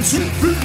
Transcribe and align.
du 0.00 0.20
public. 0.40 0.56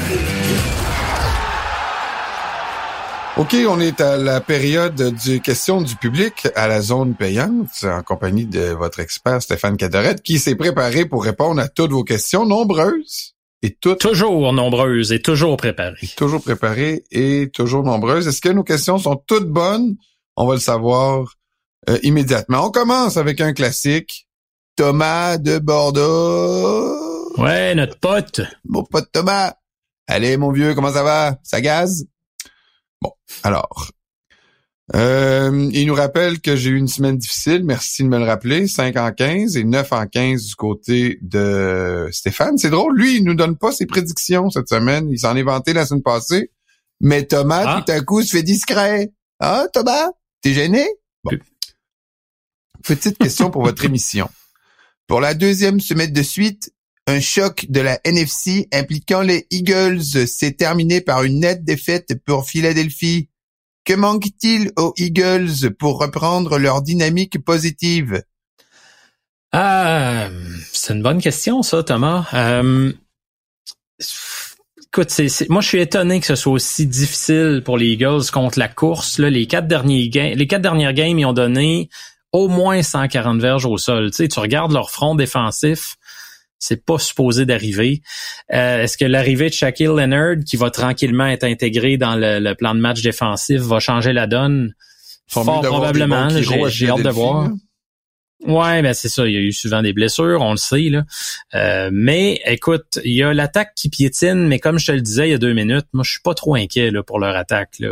OK, 3.37 3.55
on 3.67 3.81
est 3.81 3.99
à 3.99 4.15
la 4.15 4.39
période 4.39 5.13
du 5.25 5.41
question 5.41 5.81
du 5.81 5.97
public 5.97 6.47
à 6.55 6.67
la 6.69 6.79
zone 6.81 7.15
payante 7.15 7.83
en 7.83 8.01
compagnie 8.01 8.45
de 8.45 8.71
votre 8.71 9.01
expert 9.01 9.41
Stéphane 9.41 9.75
Cadorette 9.75 10.21
qui 10.21 10.39
s'est 10.39 10.55
préparé 10.55 11.05
pour 11.05 11.25
répondre 11.25 11.59
à 11.59 11.67
toutes 11.67 11.91
vos 11.91 12.05
questions 12.05 12.45
nombreuses 12.45 13.33
et 13.61 13.75
toutes 13.75 13.99
Toujours 13.99 14.53
nombreuses 14.53 15.11
et 15.11 15.21
toujours 15.21 15.57
préparées. 15.57 16.07
toujours 16.15 16.41
préparées 16.41 17.03
et 17.11 17.49
toujours 17.53 17.83
nombreuses. 17.83 18.27
Est-ce 18.27 18.39
que 18.41 18.49
nos 18.49 18.63
questions 18.63 18.99
sont 18.99 19.17
toutes 19.27 19.49
bonnes? 19.49 19.97
On 20.37 20.47
va 20.47 20.53
le 20.53 20.61
savoir 20.61 21.35
euh, 21.89 21.97
immédiatement. 22.03 22.67
On 22.67 22.71
commence 22.71 23.17
avec 23.17 23.41
un 23.41 23.51
classique. 23.51 24.27
Thomas 24.77 25.37
de 25.37 25.57
Bordeaux. 25.59 27.14
Ouais, 27.37 27.75
notre 27.75 27.99
pote. 27.99 28.41
Mon 28.65 28.83
pote 28.83 29.09
Thomas. 29.11 29.53
Allez, 30.07 30.37
mon 30.37 30.51
vieux, 30.51 30.73
comment 30.75 30.93
ça 30.93 31.03
va? 31.03 31.37
Ça 31.43 31.61
gaze? 31.61 32.05
Bon, 33.01 33.11
alors. 33.43 33.91
Euh, 34.93 35.67
il 35.73 35.87
nous 35.87 35.95
rappelle 35.95 36.39
que 36.39 36.55
j'ai 36.55 36.69
eu 36.69 36.77
une 36.77 36.87
semaine 36.87 37.17
difficile. 37.17 37.63
Merci 37.63 38.03
de 38.03 38.07
me 38.07 38.19
le 38.19 38.25
rappeler. 38.25 38.67
5 38.67 38.95
en 38.97 39.11
15 39.11 39.57
et 39.57 39.63
9 39.63 39.91
en 39.91 40.05
15 40.05 40.45
du 40.45 40.55
côté 40.55 41.17
de 41.23 42.07
Stéphane. 42.11 42.57
C'est 42.59 42.69
drôle. 42.69 42.95
Lui, 42.95 43.17
il 43.17 43.23
nous 43.23 43.33
donne 43.33 43.57
pas 43.57 43.71
ses 43.71 43.87
prédictions 43.87 44.49
cette 44.51 44.69
semaine. 44.69 45.09
Il 45.09 45.19
s'en 45.19 45.35
est 45.35 45.43
vanté 45.43 45.73
la 45.73 45.85
semaine 45.87 46.03
passée. 46.03 46.51
Mais 47.01 47.25
Thomas, 47.25 47.63
Ah. 47.65 47.81
tout 47.85 47.91
à 47.91 47.99
coup, 48.01 48.21
se 48.21 48.37
fait 48.37 48.43
discret. 48.43 49.11
Ah, 49.39 49.65
Thomas? 49.73 50.09
T'es 50.41 50.53
gêné? 50.53 50.87
Bon. 51.23 51.31
Petite 52.83 53.17
question 53.17 53.49
pour 53.49 53.63
votre 53.63 53.83
émission. 53.85 54.29
Pour 55.07 55.19
la 55.19 55.33
deuxième 55.33 55.79
semaine 55.79 56.13
de 56.13 56.21
suite, 56.23 56.71
un 57.07 57.19
choc 57.19 57.65
de 57.69 57.81
la 57.81 57.99
NFC 58.03 58.67
impliquant 58.73 59.21
les 59.21 59.45
Eagles 59.51 60.01
s'est 60.01 60.53
terminé 60.53 61.01
par 61.01 61.23
une 61.23 61.39
nette 61.39 61.63
défaite 61.63 62.13
pour 62.25 62.45
Philadelphie. 62.45 63.29
Que 63.83 63.93
manque-t-il 63.93 64.71
aux 64.77 64.93
Eagles 64.97 65.71
pour 65.77 65.99
reprendre 65.99 66.57
leur 66.57 66.81
dynamique 66.81 67.43
positive? 67.43 68.23
Ah, 69.51 70.29
c'est 70.73 70.93
une 70.93 71.03
bonne 71.03 71.21
question, 71.21 71.61
ça, 71.61 71.83
Thomas. 71.83 72.25
Euh, 72.33 72.91
écoute, 74.83 75.11
c'est- 75.11 75.49
moi, 75.49 75.61
je 75.61 75.67
suis 75.67 75.79
étonné 75.79 76.19
que 76.19 76.25
ce 76.25 76.35
soit 76.35 76.53
aussi 76.53 76.87
difficile 76.87 77.61
pour 77.63 77.77
les 77.77 77.87
Eagles 77.87 78.29
contre 78.33 78.57
la 78.59 78.67
course. 78.67 79.19
Les 79.19 79.47
quatre 79.47 79.67
derniers 79.67 80.09
les 80.35 80.47
quatre 80.47 80.61
dernières 80.63 80.93
games, 80.93 81.17
ils 81.19 81.25
ont 81.25 81.33
donné 81.33 81.89
au 82.31 82.47
moins 82.49 82.81
140 82.83 83.39
verges 83.39 83.65
au 83.65 83.77
sol. 83.77 84.11
Tu 84.11 84.17
sais, 84.17 84.27
tu 84.27 84.39
regardes 84.39 84.73
leur 84.73 84.89
front 84.91 85.15
défensif, 85.15 85.95
c'est 86.59 86.85
pas 86.85 86.99
supposé 86.99 87.45
d'arriver. 87.45 88.01
Euh, 88.53 88.83
est-ce 88.83 88.97
que 88.97 89.05
l'arrivée 89.05 89.49
de 89.49 89.53
Shaquille 89.53 89.87
Leonard, 89.87 90.37
qui 90.45 90.57
va 90.57 90.69
tranquillement 90.69 91.27
être 91.27 91.43
intégré 91.43 91.97
dans 91.97 92.15
le, 92.15 92.39
le 92.39 92.55
plan 92.55 92.73
de 92.73 92.79
match 92.79 93.01
défensif, 93.01 93.61
va 93.61 93.79
changer 93.79 94.13
la 94.13 94.27
donne? 94.27 94.73
Fort 95.27 95.61
probablement. 95.61 96.29
J'ai 96.29 96.89
hâte 96.89 97.01
de 97.03 97.09
voir. 97.09 97.49
Ouais, 98.43 98.81
ben 98.81 98.93
c'est 98.93 99.09
ça. 99.09 99.25
Il 99.25 99.33
y 99.33 99.37
a 99.37 99.39
eu 99.39 99.53
souvent 99.53 99.81
des 99.81 99.93
blessures, 99.93 100.41
on 100.41 100.51
le 100.51 100.57
sait. 100.57 100.89
Là. 100.89 101.03
Euh, 101.55 101.89
mais 101.91 102.41
écoute, 102.45 102.99
il 103.03 103.13
y 103.13 103.23
a 103.23 103.33
l'attaque 103.33 103.73
qui 103.75 103.89
piétine, 103.89 104.47
mais 104.47 104.59
comme 104.59 104.77
je 104.77 104.87
te 104.87 104.91
le 104.91 105.01
disais 105.01 105.29
il 105.29 105.31
y 105.31 105.33
a 105.33 105.37
deux 105.37 105.53
minutes, 105.53 105.87
moi 105.93 106.03
je 106.03 106.11
suis 106.11 106.21
pas 106.21 106.33
trop 106.33 106.55
inquiet 106.55 106.91
là, 106.91 107.01
pour 107.01 107.19
leur 107.19 107.35
attaque. 107.35 107.79
Là. 107.79 107.87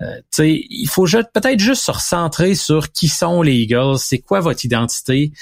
Euh, 0.00 0.20
il 0.38 0.88
faut 0.88 1.04
peut-être 1.04 1.58
juste 1.58 1.82
se 1.82 1.90
recentrer 1.90 2.54
sur 2.54 2.92
qui 2.92 3.08
sont 3.08 3.42
les 3.42 3.54
Eagles, 3.54 3.98
c'est 3.98 4.18
quoi 4.18 4.40
votre 4.40 4.64
identité. 4.64 5.32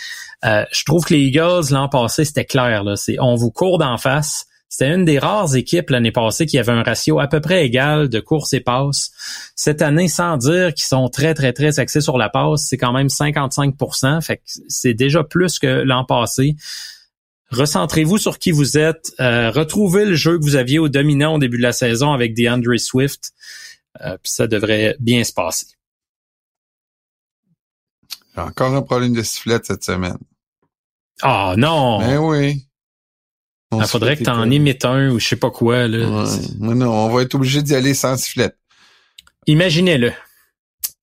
Euh, 0.45 0.65
je 0.73 0.85
trouve 0.85 1.05
que 1.05 1.15
les 1.15 1.21
Eagles 1.21 1.71
l'an 1.71 1.89
passé 1.89 2.25
c'était 2.25 2.47
clair. 2.47 2.83
Là, 2.85 2.97
c'est 2.97 3.17
on 3.21 3.35
vous 3.35 3.51
court 3.51 3.79
d'en 3.79 3.99
face. 3.99 4.47
C'était 4.71 4.95
une 4.95 5.05
des 5.05 5.19
rares 5.19 5.57
équipes 5.57 5.91
l'année 5.91 6.13
passée 6.13 6.47
qui 6.47 6.57
avait 6.57 6.71
un 6.71 6.85
ratio 6.85 7.19
à 7.19 7.27
peu 7.27 7.41
près 7.41 7.67
égal 7.67 8.09
de 8.09 8.21
course 8.21 8.53
et 8.53 8.61
passe. 8.61 9.11
Cette 9.57 9.83
année, 9.83 10.07
sans 10.07 10.37
dire 10.37 10.73
qu'ils 10.73 10.87
sont 10.87 11.09
très, 11.09 11.35
très, 11.35 11.53
très 11.53 11.81
axés 11.81 12.01
sur 12.01 12.17
la 12.17 12.29
passe, 12.29 12.67
c'est 12.69 12.77
quand 12.77 12.93
même 12.93 13.09
55 13.09 13.75
Fait 14.23 14.37
que 14.37 14.43
c'est 14.69 14.95
déjà 14.95 15.25
plus 15.25 15.59
que 15.59 15.67
l'an 15.67 16.05
passé. 16.05 16.55
Recentrez-vous 17.51 18.17
sur 18.17 18.39
qui 18.39 18.53
vous 18.53 18.79
êtes. 18.79 19.13
Euh, 19.19 19.51
retrouvez 19.51 20.05
le 20.05 20.15
jeu 20.15 20.39
que 20.39 20.45
vous 20.45 20.55
aviez 20.55 20.79
au 20.79 20.89
dominant 20.89 21.35
au 21.35 21.39
début 21.39 21.57
de 21.57 21.63
la 21.63 21.73
saison 21.73 22.13
avec 22.13 22.35
DeAndre 22.35 22.79
Swift. 22.79 23.33
Euh, 24.03 24.17
puis 24.23 24.31
ça 24.31 24.47
devrait 24.47 24.95
bien 25.01 25.25
se 25.25 25.33
passer. 25.33 25.67
Encore 28.37 28.73
un 28.77 28.83
problème 28.83 29.15
de 29.15 29.23
sifflette 29.23 29.67
cette 29.67 29.83
semaine. 29.83 30.19
Ah 31.23 31.55
non! 31.59 31.99
Ben 31.99 32.19
oui. 32.19 32.70
Il 33.73 33.85
se 33.85 33.91
faudrait 33.91 34.17
que 34.17 34.25
t'en 34.25 34.51
imites 34.51 34.85
un 34.85 35.11
ou 35.11 35.21
je 35.21 35.29
sais 35.29 35.37
pas 35.37 35.51
quoi. 35.51 35.87
Là. 35.87 36.09
Ouais. 36.09 36.75
Non, 36.75 36.91
on 36.91 37.09
va 37.15 37.23
être 37.23 37.35
obligé 37.37 37.63
d'y 37.63 37.75
aller 37.75 37.95
sans 37.95 38.17
sifflette. 38.17 38.57
Imaginez-le. 39.47 40.13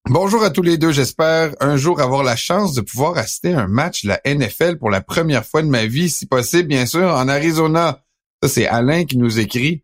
Bonjour 0.09 0.43
à 0.43 0.49
tous 0.49 0.61
les 0.61 0.77
deux. 0.77 0.91
J'espère 0.91 1.53
un 1.59 1.77
jour 1.77 2.01
avoir 2.01 2.23
la 2.23 2.35
chance 2.35 2.73
de 2.73 2.81
pouvoir 2.81 3.17
assister 3.17 3.53
à 3.53 3.61
un 3.61 3.67
match 3.67 4.03
de 4.03 4.09
la 4.09 4.21
NFL 4.25 4.77
pour 4.77 4.89
la 4.89 5.01
première 5.01 5.45
fois 5.45 5.61
de 5.61 5.67
ma 5.67 5.85
vie, 5.85 6.09
si 6.09 6.25
possible, 6.25 6.67
bien 6.67 6.85
sûr, 6.85 7.07
en 7.07 7.27
Arizona. 7.27 8.03
Ça, 8.41 8.49
c'est 8.49 8.67
Alain 8.67 9.05
qui 9.05 9.17
nous 9.17 9.39
écrit. 9.39 9.81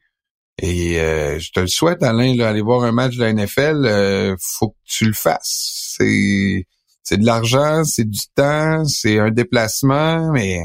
Et 0.62 1.00
euh, 1.00 1.40
je 1.40 1.52
te 1.52 1.60
le 1.60 1.68
souhaite, 1.68 2.04
Alain, 2.04 2.36
là, 2.36 2.50
aller 2.50 2.62
voir 2.62 2.84
un 2.84 2.92
match 2.92 3.16
de 3.16 3.24
la 3.24 3.34
NFL, 3.34 3.86
euh, 3.86 4.36
faut 4.40 4.70
que 4.70 4.78
tu 4.86 5.06
le 5.06 5.14
fasses. 5.14 5.96
C'est 5.98 6.68
c'est 7.04 7.18
de 7.18 7.26
l'argent, 7.26 7.84
c'est 7.84 8.10
du 8.10 8.22
temps, 8.34 8.86
c'est 8.86 9.20
un 9.20 9.30
déplacement, 9.30 10.32
mais 10.32 10.62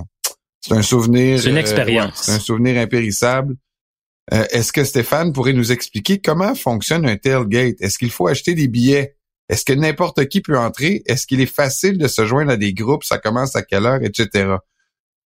c'est 0.60 0.74
un 0.74 0.82
souvenir. 0.82 1.40
C'est 1.40 1.50
une 1.50 1.56
euh, 1.56 1.60
expérience. 1.60 2.08
ouais, 2.18 2.22
c'est 2.24 2.32
un 2.32 2.40
souvenir 2.40 2.80
impérissable. 2.80 3.56
Euh, 4.32 4.44
Est-ce 4.50 4.72
que 4.72 4.84
Stéphane 4.84 5.32
pourrait 5.32 5.52
nous 5.52 5.72
expliquer 5.72 6.20
comment 6.20 6.54
fonctionne 6.54 7.06
un 7.06 7.16
tailgate? 7.16 7.76
Est-ce 7.80 7.98
qu'il 7.98 8.10
faut 8.10 8.26
acheter 8.26 8.54
des 8.54 8.68
billets? 8.68 9.16
Est-ce 9.48 9.64
que 9.64 9.72
n'importe 9.72 10.26
qui 10.28 10.42
peut 10.42 10.58
entrer? 10.58 11.02
Est-ce 11.06 11.26
qu'il 11.26 11.40
est 11.40 11.46
facile 11.46 11.96
de 11.96 12.06
se 12.06 12.26
joindre 12.26 12.52
à 12.52 12.56
des 12.56 12.74
groupes? 12.74 13.04
Ça 13.04 13.18
commence 13.18 13.56
à 13.56 13.62
quelle 13.62 13.86
heure, 13.86 14.02
etc. 14.02 14.56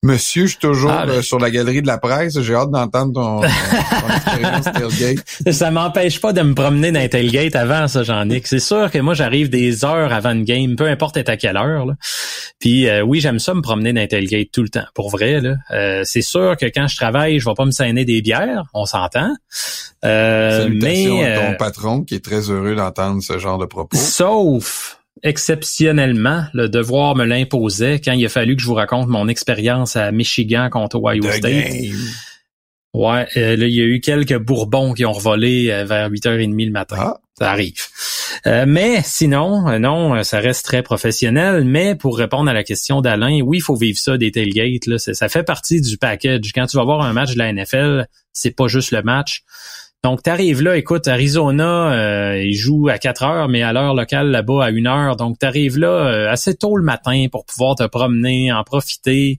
Monsieur, 0.04 0.46
je 0.46 0.50
suis 0.50 0.58
toujours 0.58 0.90
Ah, 0.90 1.06
ben- 1.06 1.12
euh, 1.12 1.22
sur 1.22 1.38
la 1.38 1.48
galerie 1.48 1.80
de 1.80 1.86
la 1.86 1.96
presse. 1.96 2.40
J'ai 2.40 2.54
hâte 2.56 2.72
d'entendre 2.72 3.12
ton, 3.12 3.40
ton, 3.40 4.14
expérience 4.16 4.64
tailgate. 4.64 5.24
Ça 5.52 5.70
m'empêche 5.70 6.20
pas 6.20 6.32
de 6.32 6.42
me 6.42 6.54
promener 6.54 6.90
dans 6.90 6.98
un 6.98 7.06
tailgate 7.06 7.54
avant 7.54 7.86
ça, 7.86 8.02
Jean-Nic. 8.02 8.48
C'est 8.48 8.58
sûr 8.58 8.90
que 8.90 8.98
moi, 8.98 9.14
j'arrive 9.14 9.48
des 9.48 9.84
heures 9.84 10.12
avant 10.12 10.32
une 10.32 10.42
game, 10.42 10.74
peu 10.74 10.88
importe 10.88 11.18
à 11.18 11.36
quelle 11.36 11.56
heure. 11.56 11.86
Là. 11.86 11.94
Puis 12.58 12.88
euh, 12.88 13.02
oui, 13.02 13.20
j'aime 13.20 13.38
ça 13.38 13.54
me 13.54 13.60
promener 13.60 13.92
dans 13.92 14.00
un 14.00 14.06
tailgate 14.08 14.48
tout 14.52 14.62
le 14.62 14.70
temps. 14.70 14.86
Pour 14.94 15.08
vrai, 15.10 15.40
là. 15.40 15.54
Euh, 15.70 16.02
c'est 16.04 16.22
sûr 16.22 16.56
que 16.56 16.66
quand 16.66 16.88
je 16.88 16.96
travaille, 16.96 17.38
je 17.38 17.48
vais 17.48 17.54
pas 17.54 17.64
me 17.64 17.70
saigner 17.70 18.04
des 18.04 18.22
bières, 18.22 18.64
on 18.74 18.86
s'entend. 18.86 19.32
Euh, 20.04 20.62
Salutations 20.62 21.16
mais 21.16 21.24
à 21.32 21.38
ton 21.38 21.52
euh, 21.52 21.56
patron 21.56 22.02
qui 22.02 22.16
est 22.16 22.24
très 22.24 22.50
heureux 22.50 22.74
d'entendre 22.74 23.22
ce 23.22 23.38
genre 23.38 23.58
de 23.58 23.66
propos. 23.66 23.96
sauf 23.96 24.98
exceptionnellement, 25.22 26.44
le 26.52 26.68
devoir 26.68 27.14
me 27.16 27.24
l'imposait 27.24 28.00
quand 28.00 28.12
il 28.12 28.24
a 28.24 28.28
fallu 28.28 28.56
que 28.56 28.62
je 28.62 28.66
vous 28.66 28.74
raconte 28.74 29.08
mon 29.08 29.28
expérience 29.28 29.96
à 29.96 30.10
Michigan 30.12 30.68
contre 30.70 30.96
Ohio 30.96 31.22
The 31.22 31.32
State. 31.32 31.42
game. 31.72 31.96
Ouais, 32.94 33.26
euh, 33.38 33.56
là, 33.56 33.66
il 33.66 33.74
y 33.74 33.80
a 33.80 33.84
eu 33.84 34.00
quelques 34.00 34.36
bourbons 34.36 34.92
qui 34.92 35.06
ont 35.06 35.12
revolé 35.12 35.70
euh, 35.70 35.84
vers 35.86 36.10
8h30 36.10 36.66
le 36.66 36.70
matin. 36.72 36.96
Ah, 36.98 37.20
Ça 37.38 37.50
arrive. 37.50 37.80
Euh, 38.46 38.66
mais 38.68 39.00
sinon, 39.02 39.78
non, 39.78 40.22
ça 40.24 40.40
reste 40.40 40.66
très 40.66 40.82
professionnel. 40.82 41.64
Mais 41.64 41.94
pour 41.94 42.18
répondre 42.18 42.50
à 42.50 42.52
la 42.52 42.64
question 42.64 43.00
d'Alain, 43.00 43.40
oui, 43.40 43.58
il 43.58 43.62
faut 43.62 43.76
vivre 43.76 43.98
ça 43.98 44.18
des 44.18 44.30
tailgates. 44.30 44.86
Là. 44.86 44.98
C'est- 44.98 45.14
Ça 45.14 45.30
fait 45.30 45.42
partie 45.42 45.80
du 45.80 45.96
package. 45.96 46.52
Quand 46.54 46.66
tu 46.66 46.76
vas 46.76 46.84
voir 46.84 47.00
un 47.00 47.14
match 47.14 47.32
de 47.32 47.38
la 47.38 47.48
NFL, 47.50 48.06
c'est 48.34 48.50
pas 48.54 48.68
juste 48.68 48.90
le 48.90 49.02
match. 49.02 49.42
Donc, 50.02 50.24
tu 50.24 50.30
arrives 50.30 50.62
là, 50.62 50.76
écoute, 50.76 51.06
Arizona, 51.06 51.92
euh, 51.92 52.42
ils 52.42 52.56
jouent 52.56 52.88
à 52.88 52.98
4 52.98 53.22
heures, 53.22 53.48
mais 53.48 53.62
à 53.62 53.72
l'heure 53.72 53.94
locale 53.94 54.30
là-bas 54.30 54.64
à 54.64 54.70
1 54.70 54.86
heure. 54.86 55.16
Donc, 55.16 55.38
tu 55.38 55.46
arrives 55.46 55.78
là 55.78 55.88
euh, 55.88 56.28
assez 56.28 56.56
tôt 56.56 56.76
le 56.76 56.82
matin 56.82 57.26
pour 57.30 57.44
pouvoir 57.46 57.76
te 57.76 57.86
promener, 57.86 58.50
en 58.52 58.64
profiter. 58.64 59.38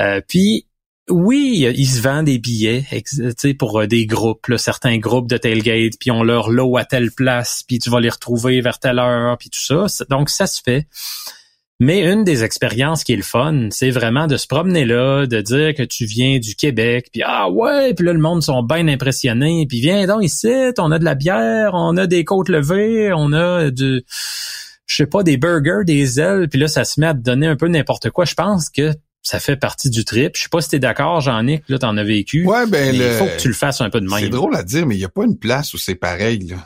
Euh, 0.00 0.20
puis, 0.26 0.66
oui, 1.08 1.72
il 1.76 1.86
se 1.86 2.02
vend 2.02 2.22
des 2.22 2.38
billets 2.38 2.84
pour 3.58 3.80
euh, 3.80 3.86
des 3.86 4.06
groupes, 4.06 4.48
là, 4.48 4.58
certains 4.58 4.98
groupes 4.98 5.28
de 5.28 5.36
tailgate, 5.36 5.94
puis 5.98 6.10
on 6.10 6.22
leur 6.22 6.50
lot 6.50 6.76
à 6.76 6.84
telle 6.84 7.10
place, 7.12 7.62
puis 7.66 7.78
tu 7.78 7.88
vas 7.88 8.00
les 8.00 8.10
retrouver 8.10 8.60
vers 8.60 8.78
telle 8.78 8.98
heure, 8.98 9.38
puis 9.38 9.48
tout 9.48 9.60
ça. 9.60 9.86
Donc, 10.10 10.28
ça 10.28 10.46
se 10.46 10.60
fait. 10.62 10.86
Mais 11.80 12.00
une 12.00 12.24
des 12.24 12.42
expériences 12.42 13.04
qui 13.04 13.12
est 13.12 13.16
le 13.16 13.22
fun, 13.22 13.68
c'est 13.70 13.90
vraiment 13.90 14.26
de 14.26 14.36
se 14.36 14.48
promener 14.48 14.84
là, 14.84 15.26
de 15.26 15.40
dire 15.40 15.74
que 15.74 15.84
tu 15.84 16.06
viens 16.06 16.38
du 16.40 16.56
Québec, 16.56 17.08
puis 17.12 17.22
ah 17.24 17.48
ouais, 17.48 17.94
puis 17.94 18.04
là 18.04 18.12
le 18.12 18.18
monde 18.18 18.42
sont 18.42 18.64
bien 18.64 18.88
impressionnés, 18.88 19.64
puis 19.68 19.80
viens 19.80 20.06
donc 20.08 20.24
ici, 20.24 20.48
on 20.78 20.90
a 20.90 20.98
de 20.98 21.04
la 21.04 21.14
bière, 21.14 21.70
on 21.74 21.96
a 21.96 22.08
des 22.08 22.24
côtes 22.24 22.48
levées, 22.48 23.12
on 23.14 23.32
a 23.32 23.70
du 23.70 24.02
je 24.86 24.96
sais 24.96 25.06
pas 25.06 25.22
des 25.22 25.36
burgers, 25.36 25.84
des 25.84 26.18
ailes, 26.18 26.48
puis 26.48 26.58
là 26.58 26.66
ça 26.66 26.84
se 26.84 26.98
met 26.98 27.06
à 27.06 27.14
te 27.14 27.20
donner 27.20 27.46
un 27.46 27.54
peu 27.56 27.68
n'importe 27.68 28.10
quoi. 28.10 28.24
Je 28.24 28.34
pense 28.34 28.70
que 28.70 28.92
ça 29.22 29.38
fait 29.38 29.56
partie 29.56 29.90
du 29.90 30.04
trip. 30.04 30.32
Je 30.36 30.42
sais 30.42 30.48
pas 30.48 30.60
si 30.60 30.70
t'es 30.70 30.78
d'accord, 30.80 31.20
Jean-Nic, 31.20 31.62
là 31.68 31.78
t'en 31.78 31.96
as 31.96 32.04
vécu. 32.04 32.44
ouais, 32.44 32.66
ben 32.66 32.96
le- 32.96 33.04
il 33.04 33.12
faut 33.12 33.26
que 33.26 33.38
tu 33.38 33.46
le 33.48 33.54
fasses 33.54 33.80
un 33.82 33.90
peu 33.90 34.00
de 34.00 34.08
c'est 34.08 34.22
même. 34.22 34.30
drôle 34.30 34.56
à 34.56 34.64
dire, 34.64 34.84
mais 34.84 34.96
il 34.96 34.98
n'y 34.98 35.04
a 35.04 35.08
pas 35.10 35.24
une 35.24 35.38
place 35.38 35.74
où 35.74 35.78
c'est 35.78 35.94
pareil. 35.94 36.40
Là. 36.48 36.56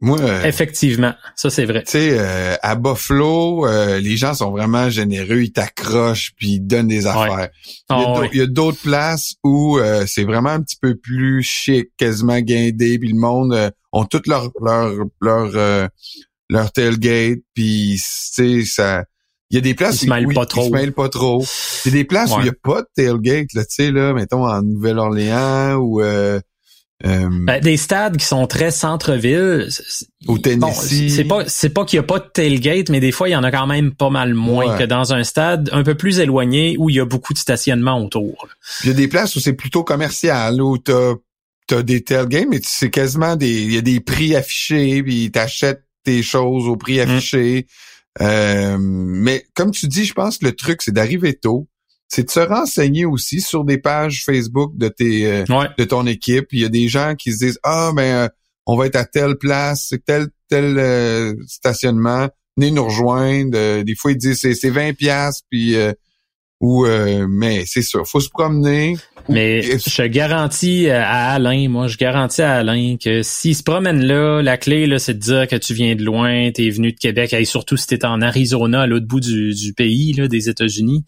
Moi, 0.00 0.20
euh, 0.20 0.44
Effectivement, 0.44 1.14
ça 1.34 1.50
c'est 1.50 1.64
vrai. 1.64 1.82
Tu 1.84 1.92
sais, 1.92 2.16
euh, 2.18 2.54
à 2.62 2.74
Buffalo, 2.76 3.66
euh, 3.66 3.98
les 3.98 4.16
gens 4.16 4.34
sont 4.34 4.50
vraiment 4.50 4.90
généreux, 4.90 5.42
ils 5.42 5.52
t'accrochent 5.52 6.32
puis 6.36 6.54
ils 6.54 6.60
donnent 6.60 6.88
des 6.88 7.06
affaires. 7.06 7.48
Oh, 7.90 8.22
Il 8.32 8.38
y 8.38 8.42
a 8.42 8.46
d'autres 8.46 8.80
places 8.80 9.34
où 9.42 9.78
c'est 10.06 10.24
vraiment 10.24 10.50
un 10.50 10.62
petit 10.62 10.76
peu 10.80 10.94
plus 10.96 11.42
chic, 11.42 11.88
quasiment 11.96 12.38
guindé, 12.40 12.98
puis 12.98 13.08
le 13.10 13.18
monde 13.18 13.54
euh, 13.54 13.70
ont 13.92 14.04
tout 14.04 14.22
leur 14.26 14.50
leur 14.62 14.92
leur 15.20 15.88
leur 16.50 16.72
tailgate, 16.72 17.38
puis 17.54 17.96
tu 17.96 18.02
sais 18.02 18.64
ça. 18.64 19.04
Il 19.50 19.54
y 19.54 19.58
a 19.58 19.62
des 19.62 19.74
places 19.74 20.02
Ils 20.02 20.06
se 20.06 20.10
mêlent 20.10 20.26
où 20.26 20.32
pas 20.34 20.42
ils 20.42 20.46
trop. 20.46 20.64
se 20.64 20.70
mêlent 20.70 20.92
pas 20.92 21.08
trop. 21.08 21.42
Il 21.84 21.92
y 21.92 21.94
a 21.94 21.98
des 21.98 22.04
places 22.04 22.36
où 22.36 22.40
il 22.40 22.46
y 22.46 22.50
a 22.50 22.54
pas 22.62 22.82
de 22.82 22.88
tailgate, 22.94 23.52
là, 23.54 23.64
tu 23.64 23.74
sais 23.84 23.90
là, 23.90 24.12
mettons 24.12 24.46
en 24.46 24.62
Nouvelle-Orléans 24.62 25.76
ou 25.76 26.02
euh, 27.06 27.28
Ben, 27.30 27.60
des 27.60 27.76
stades 27.76 28.16
qui 28.16 28.24
sont 28.26 28.46
très 28.46 28.70
centre-ville. 28.70 29.68
Au 30.26 30.34
bon, 30.34 30.40
Tennessee. 30.40 31.14
c'est 31.14 31.24
pas 31.24 31.44
c'est 31.46 31.68
pas 31.70 31.84
qu'il 31.84 31.96
y 31.98 32.00
a 32.00 32.02
pas 32.02 32.18
de 32.18 32.26
tailgate, 32.32 32.88
mais 32.90 32.98
des 33.00 33.12
fois 33.12 33.28
il 33.28 33.32
y 33.32 33.36
en 33.36 33.44
a 33.44 33.50
quand 33.52 33.66
même 33.68 33.94
pas 33.94 34.10
mal 34.10 34.34
moins 34.34 34.72
Ouais. 34.72 34.78
que 34.78 34.84
dans 34.84 35.12
un 35.12 35.22
stade 35.24 35.70
un 35.72 35.84
peu 35.84 35.94
plus 35.94 36.18
éloigné 36.18 36.76
où 36.78 36.90
il 36.90 36.96
y 36.96 37.00
a 37.00 37.04
beaucoup 37.04 37.32
de 37.34 37.38
stationnement 37.38 38.02
autour. 38.04 38.48
Il 38.82 38.88
y 38.88 38.90
a 38.90 38.94
des 38.94 39.06
places 39.08 39.36
où 39.36 39.40
c'est 39.40 39.52
plutôt 39.52 39.84
commercial, 39.84 40.60
où 40.60 40.76
t'as 40.78 41.14
as 41.70 41.82
des 41.82 42.02
tailgates, 42.02 42.46
mais 42.50 42.60
c'est 42.64 42.90
quasiment 42.90 43.36
des. 43.36 43.50
Il 43.62 43.72
y 43.74 43.78
a 43.78 43.82
des 43.82 44.00
prix 44.00 44.34
affichés, 44.34 45.02
puis 45.02 45.30
t'achètes 45.30 45.82
tes 46.04 46.22
choses 46.22 46.66
au 46.66 46.76
prix 46.76 46.96
Mm. 46.98 47.00
affiché. 47.10 47.66
Euh, 48.20 48.76
mais 48.80 49.44
comme 49.54 49.70
tu 49.70 49.86
dis, 49.86 50.04
je 50.04 50.14
pense 50.14 50.38
que 50.38 50.46
le 50.46 50.52
truc, 50.56 50.82
c'est 50.82 50.90
d'arriver 50.94 51.34
tôt. 51.34 51.68
C'est 52.08 52.24
de 52.24 52.30
se 52.30 52.40
renseigner 52.40 53.04
aussi 53.04 53.40
sur 53.40 53.64
des 53.64 53.78
pages 53.78 54.24
Facebook 54.24 54.72
de 54.76 54.88
tes 54.88 55.26
euh, 55.26 55.44
Ouais. 55.48 55.66
de 55.76 55.84
ton 55.84 56.06
équipe. 56.06 56.46
Il 56.52 56.60
y 56.60 56.64
a 56.64 56.68
des 56.70 56.88
gens 56.88 57.14
qui 57.14 57.32
se 57.32 57.38
disent 57.44 57.58
Ah 57.64 57.92
ben 57.94 58.02
euh, 58.02 58.28
on 58.66 58.76
va 58.76 58.86
être 58.86 58.96
à 58.96 59.04
telle 59.04 59.36
place, 59.36 59.92
tel 60.06 60.28
tel 60.48 60.78
euh, 60.78 61.34
stationnement, 61.46 62.28
venez 62.56 62.70
nous 62.70 62.84
rejoindre. 62.86 63.56
Euh, 63.56 63.84
des 63.84 63.94
fois 63.94 64.12
ils 64.12 64.16
disent 64.18 64.40
c'est 64.40 64.54
c'est 64.54 64.70
20 64.70 64.94
pièces 64.94 65.42
puis 65.50 65.76
euh, 65.76 65.92
ou 66.60 66.86
euh, 66.86 67.26
mais 67.28 67.64
c'est 67.66 67.82
ça, 67.82 68.00
faut 68.04 68.20
se 68.20 68.30
promener. 68.30 68.96
Mais 69.28 69.78
je 69.78 70.02
garantis 70.04 70.88
à 70.88 71.32
Alain, 71.32 71.68
moi, 71.68 71.86
je 71.86 71.98
garantis 71.98 72.40
à 72.40 72.54
Alain 72.56 72.96
que 72.96 73.22
s'il 73.22 73.54
se 73.54 73.62
promène 73.62 74.02
là, 74.02 74.40
la 74.40 74.56
clé, 74.56 74.86
là, 74.86 74.98
c'est 74.98 75.12
de 75.14 75.18
dire 75.18 75.46
que 75.46 75.54
tu 75.56 75.74
viens 75.74 75.94
de 75.94 76.02
loin, 76.02 76.50
t'es 76.50 76.70
venu 76.70 76.92
de 76.92 76.98
Québec, 76.98 77.34
et 77.34 77.44
surtout 77.44 77.76
si 77.76 77.86
t'es 77.86 78.04
en 78.06 78.22
Arizona, 78.22 78.80
à 78.80 78.86
l'autre 78.86 79.06
bout 79.06 79.20
du, 79.20 79.52
du 79.54 79.74
pays, 79.74 80.14
là, 80.14 80.26
des 80.28 80.48
États-Unis. 80.48 81.04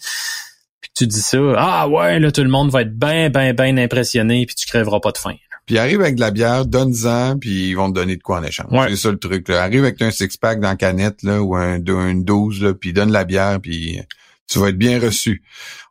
Puis 0.80 0.90
tu 0.96 1.06
dis 1.06 1.20
ça, 1.20 1.38
ah 1.56 1.88
ouais, 1.88 2.18
là, 2.18 2.32
tout 2.32 2.42
le 2.42 2.48
monde 2.48 2.70
va 2.70 2.82
être 2.82 2.96
bien, 2.96 3.30
bien, 3.30 3.52
bien 3.52 3.76
impressionné, 3.76 4.46
puis 4.46 4.54
tu 4.54 4.66
crèveras 4.66 5.00
pas 5.00 5.12
de 5.12 5.18
faim. 5.18 5.36
Puis 5.66 5.78
arrive 5.78 6.00
avec 6.00 6.16
de 6.16 6.20
la 6.20 6.30
bière, 6.30 6.66
donne-en, 6.66 7.38
puis 7.38 7.68
ils 7.70 7.74
vont 7.74 7.90
te 7.90 7.94
donner 7.94 8.16
de 8.16 8.22
quoi 8.22 8.38
en 8.38 8.42
échange. 8.42 8.72
Ouais. 8.72 8.88
C'est 8.88 8.96
ça 8.96 9.10
le 9.10 9.18
truc. 9.18 9.48
Là. 9.48 9.62
Arrive 9.62 9.84
avec 9.84 10.02
un 10.02 10.10
six-pack 10.10 10.58
dans 10.58 10.68
la 10.68 10.76
canette 10.76 11.22
là, 11.22 11.40
ou 11.42 11.54
un, 11.54 11.76
une 11.76 12.24
12, 12.24 12.62
là, 12.62 12.74
puis 12.74 12.92
donne 12.92 13.12
la 13.12 13.24
bière, 13.24 13.60
puis 13.60 14.00
tu 14.48 14.58
vas 14.58 14.70
être 14.70 14.78
bien 14.78 14.98
reçu. 14.98 15.42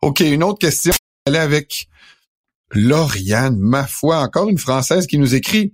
OK, 0.01 0.19
une 0.19 0.44
autre 0.44 0.59
question. 0.59 0.92
Elle 1.25 1.35
est 1.35 1.39
avec 1.39 1.88
Lauriane, 2.74 3.57
ma 3.57 3.88
foi, 3.88 4.19
encore 4.19 4.50
une 4.50 4.57
Française 4.57 5.07
qui 5.07 5.18
nous 5.18 5.35
écrit. 5.35 5.74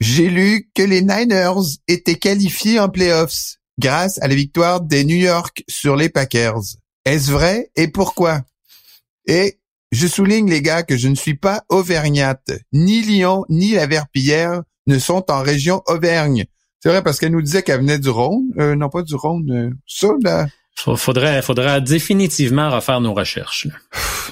J'ai 0.00 0.28
lu 0.28 0.70
que 0.74 0.82
les 0.82 1.02
Niners 1.02 1.76
étaient 1.88 2.14
qualifiés 2.14 2.78
en 2.78 2.88
playoffs 2.88 3.56
grâce 3.78 4.20
à 4.22 4.28
la 4.28 4.34
victoire 4.34 4.80
des 4.80 5.04
New 5.04 5.16
York 5.16 5.64
sur 5.68 5.96
les 5.96 6.08
Packers. 6.08 6.62
Est-ce 7.08 7.30
vrai 7.30 7.70
et 7.74 7.88
pourquoi? 7.88 8.42
Et 9.26 9.58
je 9.92 10.06
souligne, 10.06 10.48
les 10.50 10.60
gars, 10.60 10.82
que 10.82 10.96
je 10.98 11.08
ne 11.08 11.14
suis 11.14 11.34
pas 11.36 11.62
auvergnate. 11.70 12.50
Ni 12.72 13.00
Lyon, 13.00 13.44
ni 13.48 13.72
la 13.72 13.86
Verpillière 13.86 14.62
ne 14.86 14.98
sont 14.98 15.24
en 15.30 15.42
région 15.42 15.82
Auvergne. 15.86 16.44
C'est 16.82 16.90
vrai 16.90 17.02
parce 17.02 17.18
qu'elle 17.18 17.32
nous 17.32 17.40
disait 17.42 17.62
qu'elle 17.62 17.80
venait 17.80 17.98
du 17.98 18.10
Rhône. 18.10 18.50
Euh, 18.58 18.76
non, 18.76 18.90
pas 18.90 19.02
du 19.02 19.14
Rhône. 19.14 19.50
euh, 19.50 19.70
ça, 19.86 20.08
là. 20.22 20.46
Fa- 20.76 20.96
Faudrait, 20.96 21.40
faudra 21.42 21.80
définitivement 21.80 22.70
refaire 22.70 23.00
nos 23.00 23.14
recherches. 23.14 23.64
là. 23.66 23.74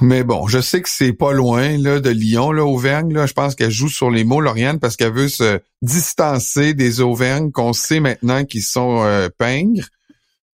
Mais 0.03 0.23
bon, 0.23 0.47
je 0.47 0.61
sais 0.61 0.83
que 0.83 0.89
c'est 0.91 1.15
pas 1.15 1.33
loin 1.33 1.77
là 1.79 1.99
de 2.01 2.11
Lyon, 2.11 2.53
là, 2.53 2.65
Auvergne. 2.67 3.13
Là, 3.15 3.25
je 3.27 3.33
pense 3.33 3.55
qu'elle 3.55 3.71
joue 3.71 3.89
sur 3.89 4.11
les 4.11 4.25
mots 4.25 4.41
Lauriane 4.43 4.79
parce 4.79 4.97
qu'elle 4.97 5.13
veut 5.15 5.29
se 5.29 5.59
distancer 5.83 6.75
des 6.75 7.01
Auvergnes 7.01 7.51
qu'on 7.51 7.73
sait 7.73 8.01
maintenant 8.01 8.45
qui 8.45 8.61
sont 8.61 9.03
euh, 9.03 9.29
pingres. 9.39 9.89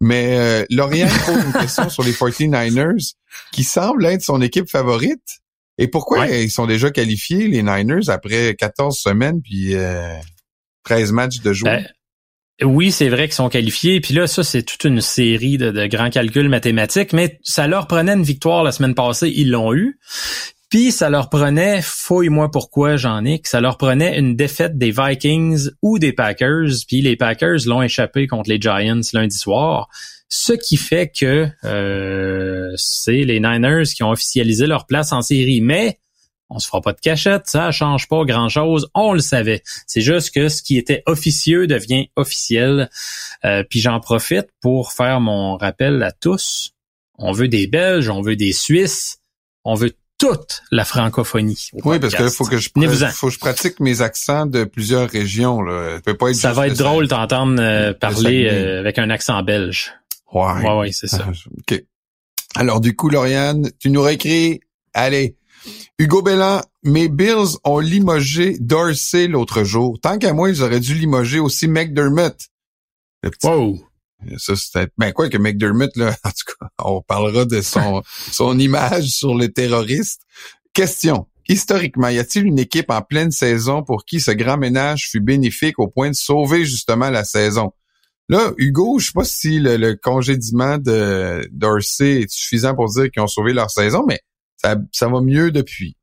Mais 0.04 0.36
euh, 0.36 0.64
Lauriane 0.68 1.08
pose 1.24 1.44
une 1.44 1.52
question 1.52 1.88
sur 1.88 2.02
les 2.02 2.12
49ers 2.12 3.14
qui 3.52 3.62
semble 3.62 4.04
être 4.06 4.22
son 4.22 4.42
équipe 4.42 4.68
favorite. 4.68 5.22
Et 5.78 5.86
pourquoi 5.86 6.20
Ouais. 6.22 6.44
ils 6.44 6.50
sont 6.50 6.66
déjà 6.66 6.90
qualifiés, 6.90 7.46
les 7.46 7.62
Niners, 7.62 8.08
après 8.10 8.54
14 8.56 8.98
semaines 8.98 9.40
puis 9.40 9.74
euh, 9.76 10.14
13 10.84 11.12
matchs 11.12 11.40
de 11.40 11.52
jouer? 11.52 11.70
Ben, 11.70 11.86
oui, 12.66 12.90
c'est 12.92 13.08
vrai 13.08 13.22
qu'ils 13.28 13.34
sont 13.34 13.48
qualifiés. 13.48 14.00
Puis 14.00 14.12
là, 14.14 14.26
ça, 14.26 14.42
c'est 14.44 14.64
toute 14.64 14.84
une 14.84 15.00
série 15.00 15.56
de, 15.56 15.70
de 15.70 15.86
grands 15.86 16.10
calculs 16.10 16.48
mathématiques, 16.48 17.12
mais 17.12 17.38
ça 17.42 17.66
leur 17.68 17.86
prenait 17.86 18.12
une 18.12 18.22
victoire 18.24 18.64
la 18.64 18.72
semaine 18.72 18.94
passée, 18.94 19.32
ils 19.34 19.50
l'ont 19.50 19.72
eu. 19.72 19.98
Puis 20.72 20.90
ça 20.90 21.10
leur 21.10 21.28
prenait, 21.28 21.82
fouille-moi 21.82 22.50
pourquoi, 22.50 22.96
j'en 22.96 23.26
ai, 23.26 23.40
que 23.40 23.48
ça 23.50 23.60
leur 23.60 23.76
prenait 23.76 24.18
une 24.18 24.36
défaite 24.36 24.78
des 24.78 24.90
Vikings 24.90 25.68
ou 25.82 25.98
des 25.98 26.14
Packers. 26.14 26.70
Puis 26.88 27.02
les 27.02 27.14
Packers 27.14 27.58
l'ont 27.66 27.82
échappé 27.82 28.26
contre 28.26 28.48
les 28.48 28.58
Giants 28.58 29.02
lundi 29.12 29.36
soir. 29.36 29.90
Ce 30.30 30.54
qui 30.54 30.78
fait 30.78 31.12
que 31.14 31.46
euh, 31.64 32.72
c'est 32.76 33.24
les 33.24 33.38
Niners 33.38 33.84
qui 33.94 34.02
ont 34.02 34.12
officialisé 34.12 34.66
leur 34.66 34.86
place 34.86 35.12
en 35.12 35.20
série. 35.20 35.60
Mais 35.60 35.98
on 36.48 36.58
se 36.58 36.68
fera 36.68 36.80
pas 36.80 36.94
de 36.94 37.00
cachette, 37.00 37.48
ça 37.48 37.70
change 37.70 38.08
pas 38.08 38.24
grand-chose, 38.24 38.88
on 38.94 39.12
le 39.12 39.20
savait. 39.20 39.62
C'est 39.86 40.00
juste 40.00 40.34
que 40.34 40.48
ce 40.48 40.62
qui 40.62 40.78
était 40.78 41.02
officieux 41.04 41.66
devient 41.66 42.08
officiel. 42.16 42.88
Euh, 43.44 43.62
puis 43.62 43.80
j'en 43.80 44.00
profite 44.00 44.48
pour 44.62 44.92
faire 44.92 45.20
mon 45.20 45.58
rappel 45.58 46.02
à 46.02 46.12
tous. 46.12 46.72
On 47.18 47.32
veut 47.32 47.48
des 47.48 47.66
Belges, 47.66 48.08
on 48.08 48.22
veut 48.22 48.36
des 48.36 48.52
Suisses, 48.52 49.18
on 49.64 49.74
veut 49.74 49.92
toute 50.22 50.62
la 50.70 50.84
francophonie. 50.84 51.70
oui, 51.84 51.98
parce 51.98 52.14
que 52.14 52.22
là, 52.22 52.30
faut 52.30 52.44
que 52.44 52.56
je 52.58 52.68
faut 53.12 53.26
que 53.26 53.32
je 53.32 53.38
pratique 53.40 53.80
mes 53.80 54.02
accents 54.02 54.46
de 54.46 54.62
plusieurs 54.64 55.10
régions. 55.10 55.62
Là. 55.62 55.96
Ça 55.96 56.00
peut 56.02 56.16
pas 56.16 56.30
être 56.30 56.36
Ça 56.36 56.50
juste 56.50 56.58
va 56.60 56.66
être 56.68 56.78
drôle 56.78 57.08
d'entendre 57.08 57.60
euh, 57.60 57.88
Le 57.88 57.94
parler 57.94 58.48
euh, 58.48 58.78
avec 58.78 58.98
un 58.98 59.10
accent 59.10 59.42
belge. 59.42 59.92
Ouais. 60.32 60.42
Ouais, 60.64 60.78
ouais, 60.78 60.92
c'est 60.92 61.08
ça. 61.08 61.26
Ah, 61.28 61.32
OK. 61.58 61.82
Alors, 62.54 62.80
du 62.80 62.94
coup, 62.94 63.08
Lauriane, 63.08 63.70
tu 63.80 63.90
nous 63.90 64.02
réécris. 64.02 64.60
Allez. 64.94 65.36
Hugo 65.98 66.22
Bellan, 66.22 66.60
mes 66.84 67.08
Bills 67.08 67.56
ont 67.64 67.78
limogé 67.80 68.56
Dorsey 68.60 69.26
l'autre 69.28 69.64
jour. 69.64 69.98
Tant 70.00 70.18
qu'à 70.18 70.32
moi, 70.32 70.50
ils 70.50 70.62
auraient 70.62 70.80
dû 70.80 70.94
limoger 70.94 71.38
aussi 71.40 71.66
McDermott. 71.66 72.36
Le 73.22 73.30
petit- 73.30 73.46
Wow. 73.46 73.78
Ça, 74.38 74.56
c'était, 74.56 74.88
ben 74.98 75.12
quoi 75.12 75.28
que 75.28 75.38
McDermott, 75.38 75.96
là, 75.96 76.14
en 76.24 76.30
tout 76.30 76.54
cas, 76.58 76.68
on 76.78 77.02
parlera 77.02 77.44
de 77.44 77.60
son, 77.60 78.02
son 78.32 78.58
image 78.58 79.08
sur 79.08 79.34
les 79.36 79.52
terroristes. 79.52 80.22
Question. 80.74 81.26
Historiquement, 81.48 82.08
y 82.08 82.18
a-t-il 82.18 82.46
une 82.46 82.58
équipe 82.58 82.90
en 82.90 83.02
pleine 83.02 83.32
saison 83.32 83.82
pour 83.82 84.04
qui 84.04 84.20
ce 84.20 84.30
grand 84.30 84.56
ménage 84.56 85.08
fut 85.10 85.20
bénéfique 85.20 85.78
au 85.78 85.88
point 85.88 86.08
de 86.08 86.14
sauver 86.14 86.64
justement 86.64 87.10
la 87.10 87.24
saison? 87.24 87.72
Là, 88.28 88.52
Hugo, 88.56 88.98
je 88.98 89.06
sais 89.06 89.12
pas 89.12 89.24
si 89.24 89.58
le, 89.58 89.76
le 89.76 89.96
congédiement 89.96 90.78
de 90.78 91.46
Dorsey 91.50 92.22
est 92.22 92.30
suffisant 92.30 92.74
pour 92.74 92.88
dire 92.88 93.10
qu'ils 93.10 93.22
ont 93.22 93.26
sauvé 93.26 93.52
leur 93.52 93.70
saison, 93.70 94.04
mais 94.06 94.20
ça, 94.56 94.76
ça 94.92 95.08
va 95.08 95.20
mieux 95.20 95.50
depuis. 95.50 95.96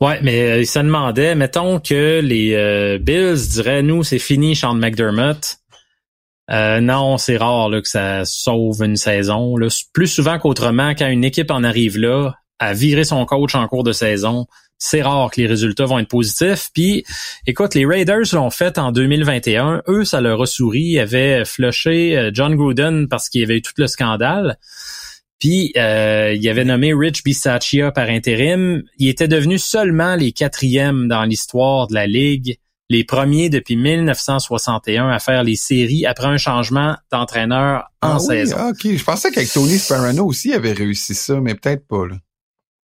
Ouais, 0.00 0.20
mais 0.22 0.50
euh, 0.50 0.60
il 0.60 0.66
se 0.66 0.78
demandait, 0.78 1.34
mettons 1.34 1.80
que 1.80 2.20
les 2.20 2.54
euh, 2.54 2.98
Bills 2.98 3.48
diraient, 3.48 3.82
nous, 3.82 4.02
c'est 4.04 4.18
fini, 4.18 4.54
Sean 4.54 4.74
McDermott. 4.74 5.58
Euh, 6.50 6.80
non, 6.80 7.18
c'est 7.18 7.36
rare 7.36 7.68
là, 7.68 7.80
que 7.80 7.88
ça 7.88 8.24
sauve 8.24 8.82
une 8.84 8.96
saison. 8.96 9.56
Là. 9.56 9.68
Plus 9.92 10.06
souvent 10.06 10.38
qu'autrement, 10.38 10.90
quand 10.90 11.08
une 11.08 11.24
équipe 11.24 11.50
en 11.50 11.64
arrive 11.64 11.98
là, 11.98 12.34
à 12.58 12.72
virer 12.72 13.04
son 13.04 13.24
coach 13.26 13.54
en 13.54 13.66
cours 13.68 13.84
de 13.84 13.92
saison, 13.92 14.46
c'est 14.78 15.02
rare 15.02 15.30
que 15.30 15.40
les 15.40 15.46
résultats 15.46 15.86
vont 15.86 15.98
être 15.98 16.08
positifs. 16.08 16.68
Puis, 16.74 17.04
écoute, 17.46 17.74
les 17.74 17.86
Raiders 17.86 18.26
l'ont 18.32 18.50
fait 18.50 18.78
en 18.78 18.92
2021. 18.92 19.82
Eux, 19.88 20.04
ça 20.04 20.20
leur 20.20 20.42
a 20.42 20.46
souri. 20.46 20.82
Ils 20.82 20.98
avaient 20.98 21.44
flushé 21.44 22.16
euh, 22.16 22.30
John 22.32 22.54
Gruden 22.54 23.08
parce 23.08 23.28
qu'il 23.28 23.40
y 23.40 23.44
avait 23.44 23.56
eu 23.56 23.62
tout 23.62 23.72
le 23.76 23.86
scandale. 23.86 24.58
Puis, 25.38 25.72
euh, 25.76 26.34
il 26.34 26.48
avait 26.48 26.64
nommé 26.64 26.92
Rich 26.94 27.22
Bisaccia 27.24 27.90
par 27.92 28.08
intérim. 28.08 28.82
Il 28.98 29.08
était 29.08 29.28
devenu 29.28 29.58
seulement 29.58 30.14
les 30.14 30.32
quatrièmes 30.32 31.08
dans 31.08 31.24
l'histoire 31.24 31.88
de 31.88 31.94
la 31.94 32.06
Ligue, 32.06 32.58
les 32.88 33.04
premiers 33.04 33.48
depuis 33.48 33.76
1961 33.76 35.08
à 35.08 35.18
faire 35.18 35.42
les 35.42 35.56
séries 35.56 36.06
après 36.06 36.26
un 36.26 36.36
changement 36.36 36.96
d'entraîneur 37.10 37.84
en 38.02 38.12
Ah 38.12 38.18
oui, 38.20 38.26
saison. 38.26 38.56
ah, 38.58 38.68
OK. 38.70 38.96
Je 38.96 39.04
pensais 39.04 39.30
qu'avec 39.30 39.52
Tony 39.52 39.78
Sparano 39.78 40.24
aussi, 40.26 40.48
il 40.50 40.54
avait 40.54 40.72
réussi 40.72 41.14
ça, 41.14 41.40
mais 41.40 41.54
peut-être 41.54 41.86
pas, 41.86 42.06
là. 42.06 42.16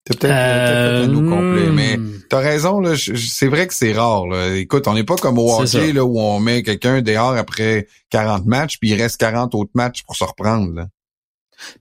T'as 0.05 0.15
peut-être 0.15 0.31
peut-être 0.31 1.01
fait 1.01 1.03
un 1.03 1.07
nous 1.07 1.29
complet, 1.29 1.67
Euh, 1.67 1.71
mais 1.73 1.99
T'as 2.29 2.39
raison, 2.39 2.79
là. 2.79 2.93
C'est 2.95 3.47
vrai 3.47 3.67
que 3.67 3.73
c'est 3.73 3.91
rare. 3.93 4.25
Là. 4.27 4.55
Écoute, 4.55 4.87
on 4.87 4.93
n'est 4.93 5.03
pas 5.03 5.15
comme 5.17 5.37
au 5.37 5.51
hockey 5.53 5.91
là, 5.93 6.03
où 6.05 6.19
on 6.19 6.39
met 6.39 6.63
quelqu'un 6.63 7.01
dehors 7.01 7.35
après 7.35 7.87
40 8.09 8.45
matchs, 8.45 8.77
puis 8.79 8.89
il 8.89 8.95
reste 9.01 9.17
40 9.17 9.53
autres 9.53 9.71
matchs 9.75 10.03
pour 10.03 10.15
se 10.15 10.23
reprendre. 10.23 10.73
Là. 10.73 10.87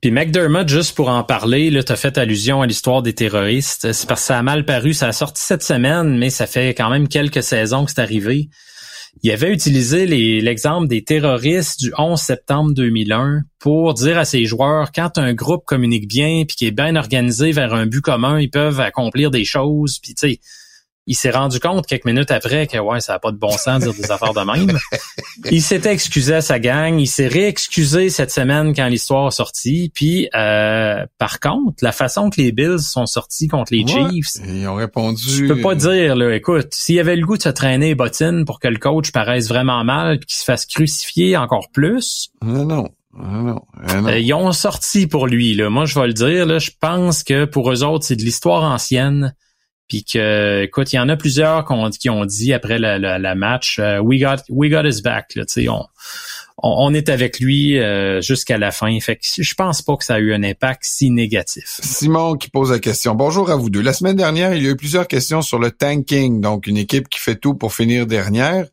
Puis 0.01 0.11
McDermott, 0.11 0.69
juste 0.69 0.95
pour 0.95 1.09
en 1.09 1.25
parler, 1.25 1.71
là, 1.71 1.83
t'as 1.83 1.97
fait 1.97 2.19
allusion 2.19 2.63
à 2.63 2.67
l'histoire 2.67 3.03
des 3.03 3.15
terroristes. 3.15 3.93
C'est 3.93 4.09
parce 4.09 4.23
que 4.23 4.27
ça 4.27 4.39
a 4.39 4.43
mal 4.43 4.65
paru. 4.65 4.93
Ça 4.95 5.09
a 5.09 5.13
sorti 5.13 5.43
cette 5.43 5.63
semaine, 5.63 6.19
mais 6.19 6.31
ça 6.31 6.47
fait 6.47 6.71
quand 6.71 6.91
même 6.91 7.09
quelques 7.09 7.43
saisons 7.43 7.85
que 7.85 7.93
c'est 7.93 8.01
arrivé. 8.01 8.49
il 9.23 9.31
avait 9.31 9.53
utilisé 9.53 10.07
l'exemple 10.41 10.89
des 10.89 11.03
terroristes 11.03 11.81
du 11.81 11.93
11 11.97 12.21
septembre 12.21 12.73
2001 12.75 13.43
pour 13.59 13.95
dire 13.95 14.19
à 14.19 14.25
ses 14.25 14.45
joueurs, 14.45 14.93
quand 14.93 15.19
un 15.19 15.35
groupe 15.35 15.65
communique 15.65 16.09
bien 16.09 16.45
puis 16.47 16.57
qui 16.57 16.67
est 16.67 16.73
bien 16.73 16.95
organisé 16.97 17.53
vers 17.53 17.75
un 17.75 17.87
but 17.87 18.01
commun, 18.01 18.41
ils 18.41 18.51
peuvent 18.51 18.81
accomplir 18.81 19.31
des 19.31 19.45
choses. 19.45 19.99
Puis 20.01 20.15
tu 20.15 20.39
il 21.09 21.15
s'est 21.15 21.31
rendu 21.31 21.59
compte 21.59 21.87
quelques 21.87 22.05
minutes 22.05 22.31
après 22.31 22.67
que 22.67 22.77
ouais, 22.77 23.01
ça 23.01 23.15
n'a 23.15 23.19
pas 23.19 23.33
de 23.33 23.39
bon 23.39 23.51
sens 23.51 23.83
de 23.83 23.91
dire 23.91 24.03
des 24.03 24.11
affaires 24.11 24.35
de 24.35 24.41
même. 24.41 24.79
Il 25.51 25.63
s'était 25.63 25.93
excusé 25.93 26.35
à 26.35 26.41
sa 26.43 26.59
gang, 26.59 26.99
il 26.99 27.07
s'est 27.07 27.29
réexcusé 27.29 28.11
cette 28.11 28.31
semaine 28.31 28.75
quand 28.75 28.87
l'histoire 28.89 29.29
est 29.29 29.31
sortie. 29.31 29.91
Puis 29.95 30.29
euh, 30.35 31.07
par 31.17 31.41
contre, 31.41 31.83
la 31.83 31.93
façon 31.93 32.29
que 32.29 32.41
les 32.41 32.53
Bills 32.53 32.81
sont 32.81 33.07
sortis 33.07 33.47
contre 33.47 33.73
les 33.73 33.87
Chiefs, 33.87 34.33
ils 34.45 34.67
ont 34.67 34.75
répondu. 34.75 35.23
Je 35.27 35.47
peux 35.47 35.61
pas 35.61 35.75
dire 35.75 36.17
là, 36.17 36.35
écoute, 36.35 36.75
s'il 36.75 36.97
y 36.97 37.01
avait 37.01 37.17
le 37.17 37.25
goût 37.25 37.39
de 37.39 37.43
se 37.43 37.49
traîner 37.49 37.95
bottines 37.95 38.45
pour 38.45 38.61
que 38.61 38.69
le 38.69 38.79
coach 38.79 39.11
paraisse 39.13 39.49
vraiment 39.49 39.85
mal, 39.85 40.19
qu'il 40.19 40.37
se 40.37 40.45
fasse 40.45 40.67
crucifier 40.67 41.37
encore 41.37 41.69
plus. 41.73 42.31
Non, 42.43 42.65
non. 42.67 42.89
non, 43.15 43.63
euh, 43.89 44.19
ils 44.19 44.35
ont 44.35 44.53
sorti 44.53 45.07
pour 45.07 45.27
lui. 45.27 45.55
Là. 45.55 45.71
Moi, 45.71 45.87
je 45.87 45.99
vais 45.99 46.09
le 46.09 46.13
dire. 46.13 46.45
Là, 46.47 46.59
je 46.59 46.73
pense 46.79 47.23
que 47.23 47.47
pour 47.47 47.73
eux 47.73 47.85
autres, 47.85 48.05
c'est 48.05 48.17
de 48.17 48.23
l'histoire 48.23 48.65
ancienne. 48.65 49.35
Puis 49.89 50.05
que, 50.05 50.65
écoute, 50.65 50.93
il 50.93 50.97
y 50.97 50.99
en 50.99 51.09
a 51.09 51.17
plusieurs 51.17 51.65
qui 51.99 52.11
ont, 52.11 52.25
dit 52.27 52.53
après 52.53 52.79
la, 52.79 53.35
match, 53.35 53.79
euh, 53.79 53.99
we 54.01 54.21
got 54.21 54.43
we 54.51 54.71
got 54.71 54.85
his 54.85 55.01
back. 55.03 55.35
Là, 55.35 55.45
on, 55.67 55.87
on, 56.63 56.93
est 56.93 57.09
avec 57.09 57.41
lui 57.41 57.79
euh, 57.79 58.21
jusqu'à 58.21 58.59
la 58.59 58.71
fin. 58.71 58.99
Fait 59.01 59.17
que 59.17 59.23
je 59.39 59.55
pense 59.55 59.81
pas 59.81 59.97
que 59.97 60.05
ça 60.05 60.15
a 60.15 60.19
eu 60.19 60.35
un 60.35 60.43
impact 60.43 60.83
si 60.85 61.11
négatif. 61.11 61.81
Simon 61.83 62.37
qui 62.37 62.51
pose 62.51 62.71
la 62.71 62.81
question. 62.81 63.15
Bonjour 63.15 63.51
à 63.51 63.57
vous 63.57 63.71
deux. 63.71 63.81
La 63.81 63.95
semaine 63.95 64.17
dernière, 64.17 64.55
il 64.55 64.63
y 64.63 64.67
a 64.67 64.71
eu 64.71 64.77
plusieurs 64.77 65.09
questions 65.09 65.41
sur 65.41 65.59
le 65.59 65.71
tanking, 65.71 66.41
donc 66.41 66.67
une 66.67 66.77
équipe 66.77 67.09
qui 67.09 67.19
fait 67.19 67.37
tout 67.37 67.55
pour 67.55 67.75
finir 67.75 68.07
dernière. 68.07 68.67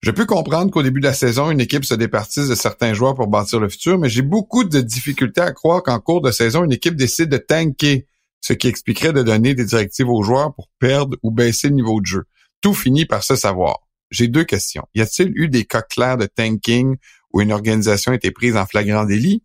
Je 0.00 0.10
peux 0.10 0.24
comprendre 0.24 0.70
qu'au 0.72 0.82
début 0.82 1.00
de 1.00 1.06
la 1.06 1.12
saison, 1.12 1.50
une 1.50 1.60
équipe 1.60 1.84
se 1.84 1.94
départisse 1.94 2.48
de 2.48 2.56
certains 2.56 2.92
joueurs 2.92 3.14
pour 3.14 3.28
bâtir 3.28 3.60
le 3.60 3.68
futur, 3.68 3.98
mais 3.98 4.08
j'ai 4.08 4.22
beaucoup 4.22 4.64
de 4.64 4.80
difficultés 4.80 5.42
à 5.42 5.52
croire 5.52 5.82
qu'en 5.82 6.00
cours 6.00 6.22
de 6.22 6.32
saison, 6.32 6.64
une 6.64 6.72
équipe 6.72 6.96
décide 6.96 7.28
de 7.28 7.36
tanker 7.36 8.06
ce 8.42 8.52
qui 8.52 8.68
expliquerait 8.68 9.14
de 9.14 9.22
donner 9.22 9.54
des 9.54 9.64
directives 9.64 10.10
aux 10.10 10.22
joueurs 10.22 10.54
pour 10.54 10.68
perdre 10.78 11.16
ou 11.22 11.30
baisser 11.30 11.68
le 11.68 11.76
niveau 11.76 12.00
de 12.00 12.06
jeu. 12.06 12.24
Tout 12.60 12.74
finit 12.74 13.06
par 13.06 13.24
se 13.24 13.36
savoir. 13.36 13.78
J'ai 14.10 14.28
deux 14.28 14.44
questions. 14.44 14.84
Y 14.94 15.00
a-t-il 15.00 15.32
eu 15.36 15.48
des 15.48 15.64
cas 15.64 15.80
clairs 15.80 16.18
de 16.18 16.26
tanking 16.26 16.96
où 17.32 17.40
une 17.40 17.52
organisation 17.52 18.12
a 18.12 18.16
été 18.16 18.30
prise 18.30 18.56
en 18.56 18.66
flagrant 18.66 19.04
délit? 19.04 19.42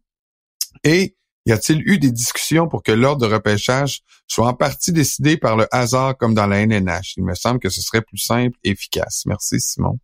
Et 0.84 1.16
y 1.46 1.54
a-t-il 1.54 1.82
eu 1.88 2.00
des 2.00 2.12
discussions 2.12 2.68
pour 2.68 2.84
que 2.84 2.92
l'ordre 2.92 3.26
de 3.26 3.34
repêchage 3.34 4.02
soit 4.28 4.48
en 4.48 4.54
partie 4.54 4.92
décidé 4.92 5.38
par 5.38 5.56
le 5.56 5.74
hasard 5.74 6.18
comme 6.18 6.34
dans 6.34 6.48
la 6.48 6.66
NNH? 6.66 7.14
Il 7.18 7.24
me 7.24 7.36
semble 7.36 7.60
que 7.60 7.70
ce 7.70 7.82
serait 7.82 8.02
plus 8.02 8.18
simple 8.18 8.58
et 8.64 8.72
efficace. 8.72 9.24
Merci, 9.26 9.60
Simon. 9.62 10.00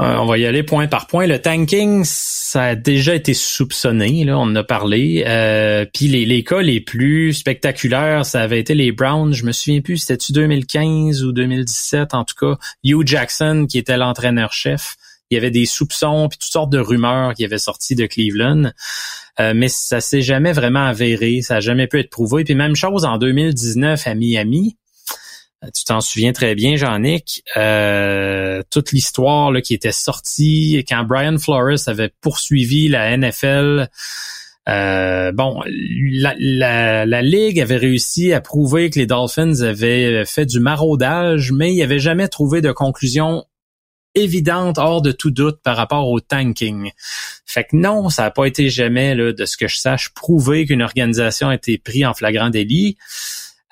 Euh, 0.00 0.16
on 0.16 0.24
va 0.24 0.38
y 0.38 0.46
aller 0.46 0.62
point 0.62 0.86
par 0.86 1.06
point. 1.06 1.26
Le 1.26 1.40
tanking, 1.40 2.04
ça 2.04 2.62
a 2.62 2.74
déjà 2.74 3.14
été 3.14 3.34
soupçonné, 3.34 4.24
là, 4.24 4.38
on 4.38 4.42
en 4.42 4.56
a 4.56 4.64
parlé. 4.64 5.24
Euh, 5.26 5.84
Puis 5.92 6.06
les, 6.08 6.24
les, 6.24 6.42
cas 6.42 6.62
les 6.62 6.80
plus 6.80 7.34
spectaculaires, 7.34 8.24
ça 8.24 8.40
avait 8.40 8.58
été 8.58 8.74
les 8.74 8.92
Browns. 8.92 9.34
Je 9.34 9.44
me 9.44 9.52
souviens 9.52 9.82
plus, 9.82 9.98
c'était-tu 9.98 10.32
2015 10.32 11.22
ou 11.22 11.32
2017, 11.32 12.14
en 12.14 12.24
tout 12.24 12.34
cas. 12.40 12.56
Hugh 12.82 13.06
Jackson, 13.06 13.66
qui 13.68 13.76
était 13.76 13.98
l'entraîneur-chef. 13.98 14.96
Il 15.30 15.36
y 15.36 15.38
avait 15.38 15.50
des 15.50 15.66
soupçons 15.66 16.28
puis 16.28 16.38
toutes 16.38 16.50
sortes 16.50 16.72
de 16.72 16.80
rumeurs 16.80 17.34
qui 17.34 17.44
avaient 17.44 17.58
sorti 17.58 17.94
de 17.94 18.06
Cleveland. 18.06 18.72
Euh, 19.38 19.52
mais 19.54 19.68
ça 19.68 20.00
s'est 20.00 20.22
jamais 20.22 20.52
vraiment 20.52 20.84
avéré, 20.84 21.40
ça 21.40 21.56
a 21.56 21.60
jamais 21.60 21.86
pu 21.86 22.00
être 22.00 22.10
prouvé. 22.10 22.42
Puis 22.44 22.54
même 22.54 22.74
chose 22.74 23.04
en 23.04 23.16
2019 23.16 24.06
à 24.06 24.14
Miami. 24.14 24.76
Euh, 25.64 25.68
tu 25.74 25.84
t'en 25.84 26.00
souviens 26.00 26.32
très 26.32 26.54
bien, 26.54 26.76
Jean-Nic, 26.76 27.42
euh, 27.56 28.62
toute 28.70 28.92
l'histoire 28.92 29.52
qui 29.62 29.74
était 29.74 29.92
sortie 29.92 30.84
quand 30.88 31.04
Brian 31.04 31.38
Flores 31.38 31.86
avait 31.86 32.10
poursuivi 32.20 32.88
la 32.88 33.16
NFL. 33.16 33.88
Euh, 34.68 35.32
bon, 35.32 35.62
la, 35.66 37.22
Ligue 37.22 37.60
avait 37.60 37.76
réussi 37.76 38.32
à 38.32 38.40
prouver 38.40 38.90
que 38.90 38.98
les 38.98 39.06
Dolphins 39.06 39.62
avaient 39.62 40.24
fait 40.24 40.46
du 40.46 40.60
maraudage, 40.60 41.52
mais 41.52 41.72
il 41.72 41.76
n'y 41.76 41.82
avait 41.82 41.98
jamais 41.98 42.28
trouvé 42.28 42.60
de 42.60 42.72
conclusion 42.72 43.44
évidente, 44.14 44.78
hors 44.78 45.02
de 45.02 45.12
tout 45.12 45.30
doute 45.30 45.60
par 45.62 45.76
rapport 45.76 46.08
au 46.08 46.20
tanking. 46.20 46.90
Fait 47.46 47.64
que 47.64 47.76
non, 47.76 48.08
ça 48.08 48.22
n'a 48.22 48.30
pas 48.30 48.46
été 48.46 48.68
jamais, 48.68 49.14
là, 49.14 49.32
de 49.32 49.44
ce 49.44 49.56
que 49.56 49.68
je 49.68 49.76
sache, 49.76 50.10
prouvé 50.14 50.66
qu'une 50.66 50.82
organisation 50.82 51.48
a 51.48 51.54
été 51.54 51.78
prise 51.78 52.04
en 52.04 52.14
flagrant 52.14 52.50
délit. 52.50 52.96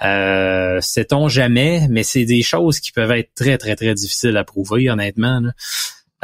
Euh, 0.04 0.80
Sait-on 0.80 1.28
jamais, 1.28 1.86
mais 1.90 2.02
c'est 2.02 2.24
des 2.24 2.42
choses 2.42 2.80
qui 2.80 2.92
peuvent 2.92 3.10
être 3.10 3.34
très, 3.34 3.58
très, 3.58 3.76
très 3.76 3.94
difficiles 3.94 4.36
à 4.36 4.44
prouver, 4.44 4.90
honnêtement. 4.90 5.42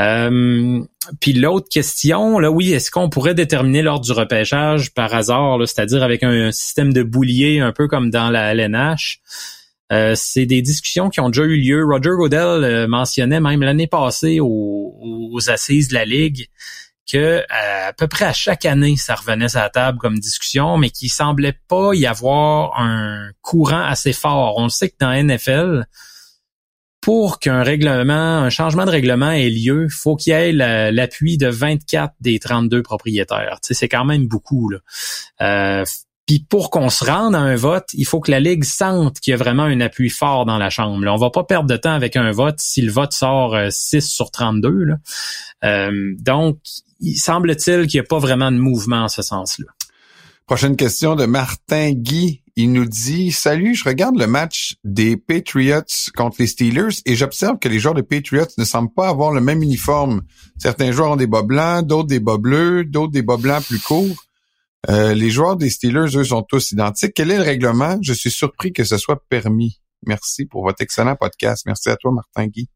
Euh, 0.00 0.82
puis 1.20 1.32
l'autre 1.32 1.68
question, 1.68 2.38
là, 2.38 2.50
oui, 2.50 2.72
est-ce 2.72 2.90
qu'on 2.90 3.08
pourrait 3.08 3.34
déterminer 3.34 3.82
l'ordre 3.82 4.04
du 4.04 4.12
repêchage 4.12 4.92
par 4.92 5.14
hasard, 5.14 5.58
c'est-à-dire 5.66 6.02
avec 6.02 6.22
un, 6.22 6.50
système 6.50 6.92
de 6.92 7.02
boulier 7.02 7.60
un 7.60 7.72
peu 7.72 7.86
comme 7.88 8.10
dans 8.10 8.30
la 8.30 8.52
LNH? 8.54 9.20
Euh, 9.92 10.14
c'est 10.16 10.46
des 10.46 10.62
discussions 10.62 11.10
qui 11.10 11.20
ont 11.20 11.28
déjà 11.28 11.44
eu 11.44 11.56
lieu. 11.56 11.84
Roger 11.84 12.10
Godel 12.16 12.64
euh, 12.64 12.88
mentionnait 12.88 13.40
même 13.40 13.62
l'année 13.62 13.86
passée 13.86 14.38
aux, 14.40 15.38
assises 15.48 15.88
de 15.88 15.94
la 15.94 16.04
Ligue 16.04 16.48
que 17.10 17.42
à, 17.50 17.92
peu 17.92 18.06
près 18.08 18.24
à 18.24 18.32
chaque 18.32 18.64
année, 18.64 18.96
ça 18.96 19.14
revenait 19.14 19.56
à 19.56 19.62
la 19.62 19.70
table 19.70 19.98
comme 19.98 20.18
discussion, 20.18 20.78
mais 20.78 20.90
qu'il 20.90 21.10
semblait 21.10 21.58
pas 21.68 21.92
y 21.94 22.06
avoir 22.06 22.80
un 22.80 23.30
courant 23.42 23.84
assez 23.84 24.12
fort. 24.12 24.54
On 24.58 24.68
sait 24.68 24.90
que 24.90 24.96
dans 25.00 25.12
NFL, 25.12 25.86
pour 27.00 27.38
qu'un 27.38 27.62
règlement, 27.62 28.38
un 28.38 28.48
changement 28.48 28.86
de 28.86 28.90
règlement 28.90 29.30
ait 29.30 29.50
lieu, 29.50 29.88
faut 29.90 30.16
qu'il 30.16 30.32
y 30.32 30.36
ait 30.36 30.52
l'appui 30.52 31.36
de 31.36 31.48
24 31.48 32.14
des 32.20 32.38
32 32.38 32.82
propriétaires. 32.82 33.58
Tu 33.62 33.68
sais, 33.68 33.74
c'est 33.74 33.88
quand 33.88 34.06
même 34.06 34.26
beaucoup. 34.26 34.70
Là. 34.70 34.78
Euh, 35.42 35.84
puis 36.26 36.38
pour 36.48 36.70
qu'on 36.70 36.88
se 36.88 37.04
rende 37.04 37.34
à 37.34 37.40
un 37.40 37.56
vote, 37.56 37.90
il 37.92 38.06
faut 38.06 38.20
que 38.20 38.30
la 38.30 38.40
Ligue 38.40 38.64
sente 38.64 39.20
qu'il 39.20 39.32
y 39.32 39.34
a 39.34 39.36
vraiment 39.36 39.64
un 39.64 39.80
appui 39.82 40.08
fort 40.08 40.46
dans 40.46 40.56
la 40.56 40.70
Chambre. 40.70 41.04
Là, 41.04 41.12
on 41.12 41.18
va 41.18 41.28
pas 41.28 41.44
perdre 41.44 41.68
de 41.68 41.76
temps 41.76 41.92
avec 41.92 42.16
un 42.16 42.30
vote 42.30 42.56
si 42.58 42.80
le 42.80 42.90
vote 42.90 43.12
sort 43.12 43.54
6 43.70 43.96
euh, 43.96 44.00
sur 44.00 44.30
32. 44.30 44.70
Là. 44.70 44.96
Euh, 45.64 46.14
donc, 46.18 46.58
il 47.04 47.16
semble-t-il 47.16 47.86
qu'il 47.86 48.00
n'y 48.00 48.04
a 48.04 48.08
pas 48.08 48.18
vraiment 48.18 48.50
de 48.50 48.58
mouvement 48.58 49.04
en 49.04 49.08
ce 49.08 49.22
sens-là. 49.22 49.66
Prochaine 50.46 50.76
question 50.76 51.16
de 51.16 51.24
Martin 51.24 51.92
Guy. 51.92 52.42
Il 52.56 52.72
nous 52.72 52.84
dit 52.84 53.32
Salut, 53.32 53.74
je 53.74 53.84
regarde 53.84 54.16
le 54.16 54.26
match 54.26 54.76
des 54.84 55.16
Patriots 55.16 55.80
contre 56.14 56.36
les 56.38 56.46
Steelers 56.46 57.00
et 57.06 57.16
j'observe 57.16 57.58
que 57.58 57.68
les 57.68 57.78
joueurs 57.78 57.94
des 57.94 58.02
Patriots 58.02 58.46
ne 58.58 58.64
semblent 58.64 58.92
pas 58.92 59.08
avoir 59.08 59.32
le 59.32 59.40
même 59.40 59.62
uniforme. 59.62 60.22
Certains 60.58 60.92
joueurs 60.92 61.12
ont 61.12 61.16
des 61.16 61.26
bas 61.26 61.42
blancs, 61.42 61.86
d'autres 61.86 62.08
des 62.08 62.20
bas 62.20 62.36
bleus, 62.36 62.84
d'autres 62.84 63.12
des 63.12 63.22
bas 63.22 63.38
blancs 63.38 63.64
plus 63.64 63.80
courts. 63.80 64.24
Euh, 64.90 65.14
les 65.14 65.30
joueurs 65.30 65.56
des 65.56 65.70
Steelers, 65.70 66.16
eux, 66.16 66.24
sont 66.24 66.42
tous 66.42 66.72
identiques. 66.72 67.12
Quel 67.14 67.30
est 67.30 67.38
le 67.38 67.42
règlement? 67.42 67.98
Je 68.02 68.12
suis 68.12 68.30
surpris 68.30 68.72
que 68.72 68.84
ce 68.84 68.98
soit 68.98 69.22
permis. 69.28 69.80
Merci 70.06 70.44
pour 70.44 70.62
votre 70.62 70.82
excellent 70.82 71.16
podcast. 71.16 71.64
Merci 71.66 71.88
à 71.88 71.96
toi, 71.96 72.12
Martin 72.12 72.46
Guy. 72.46 72.68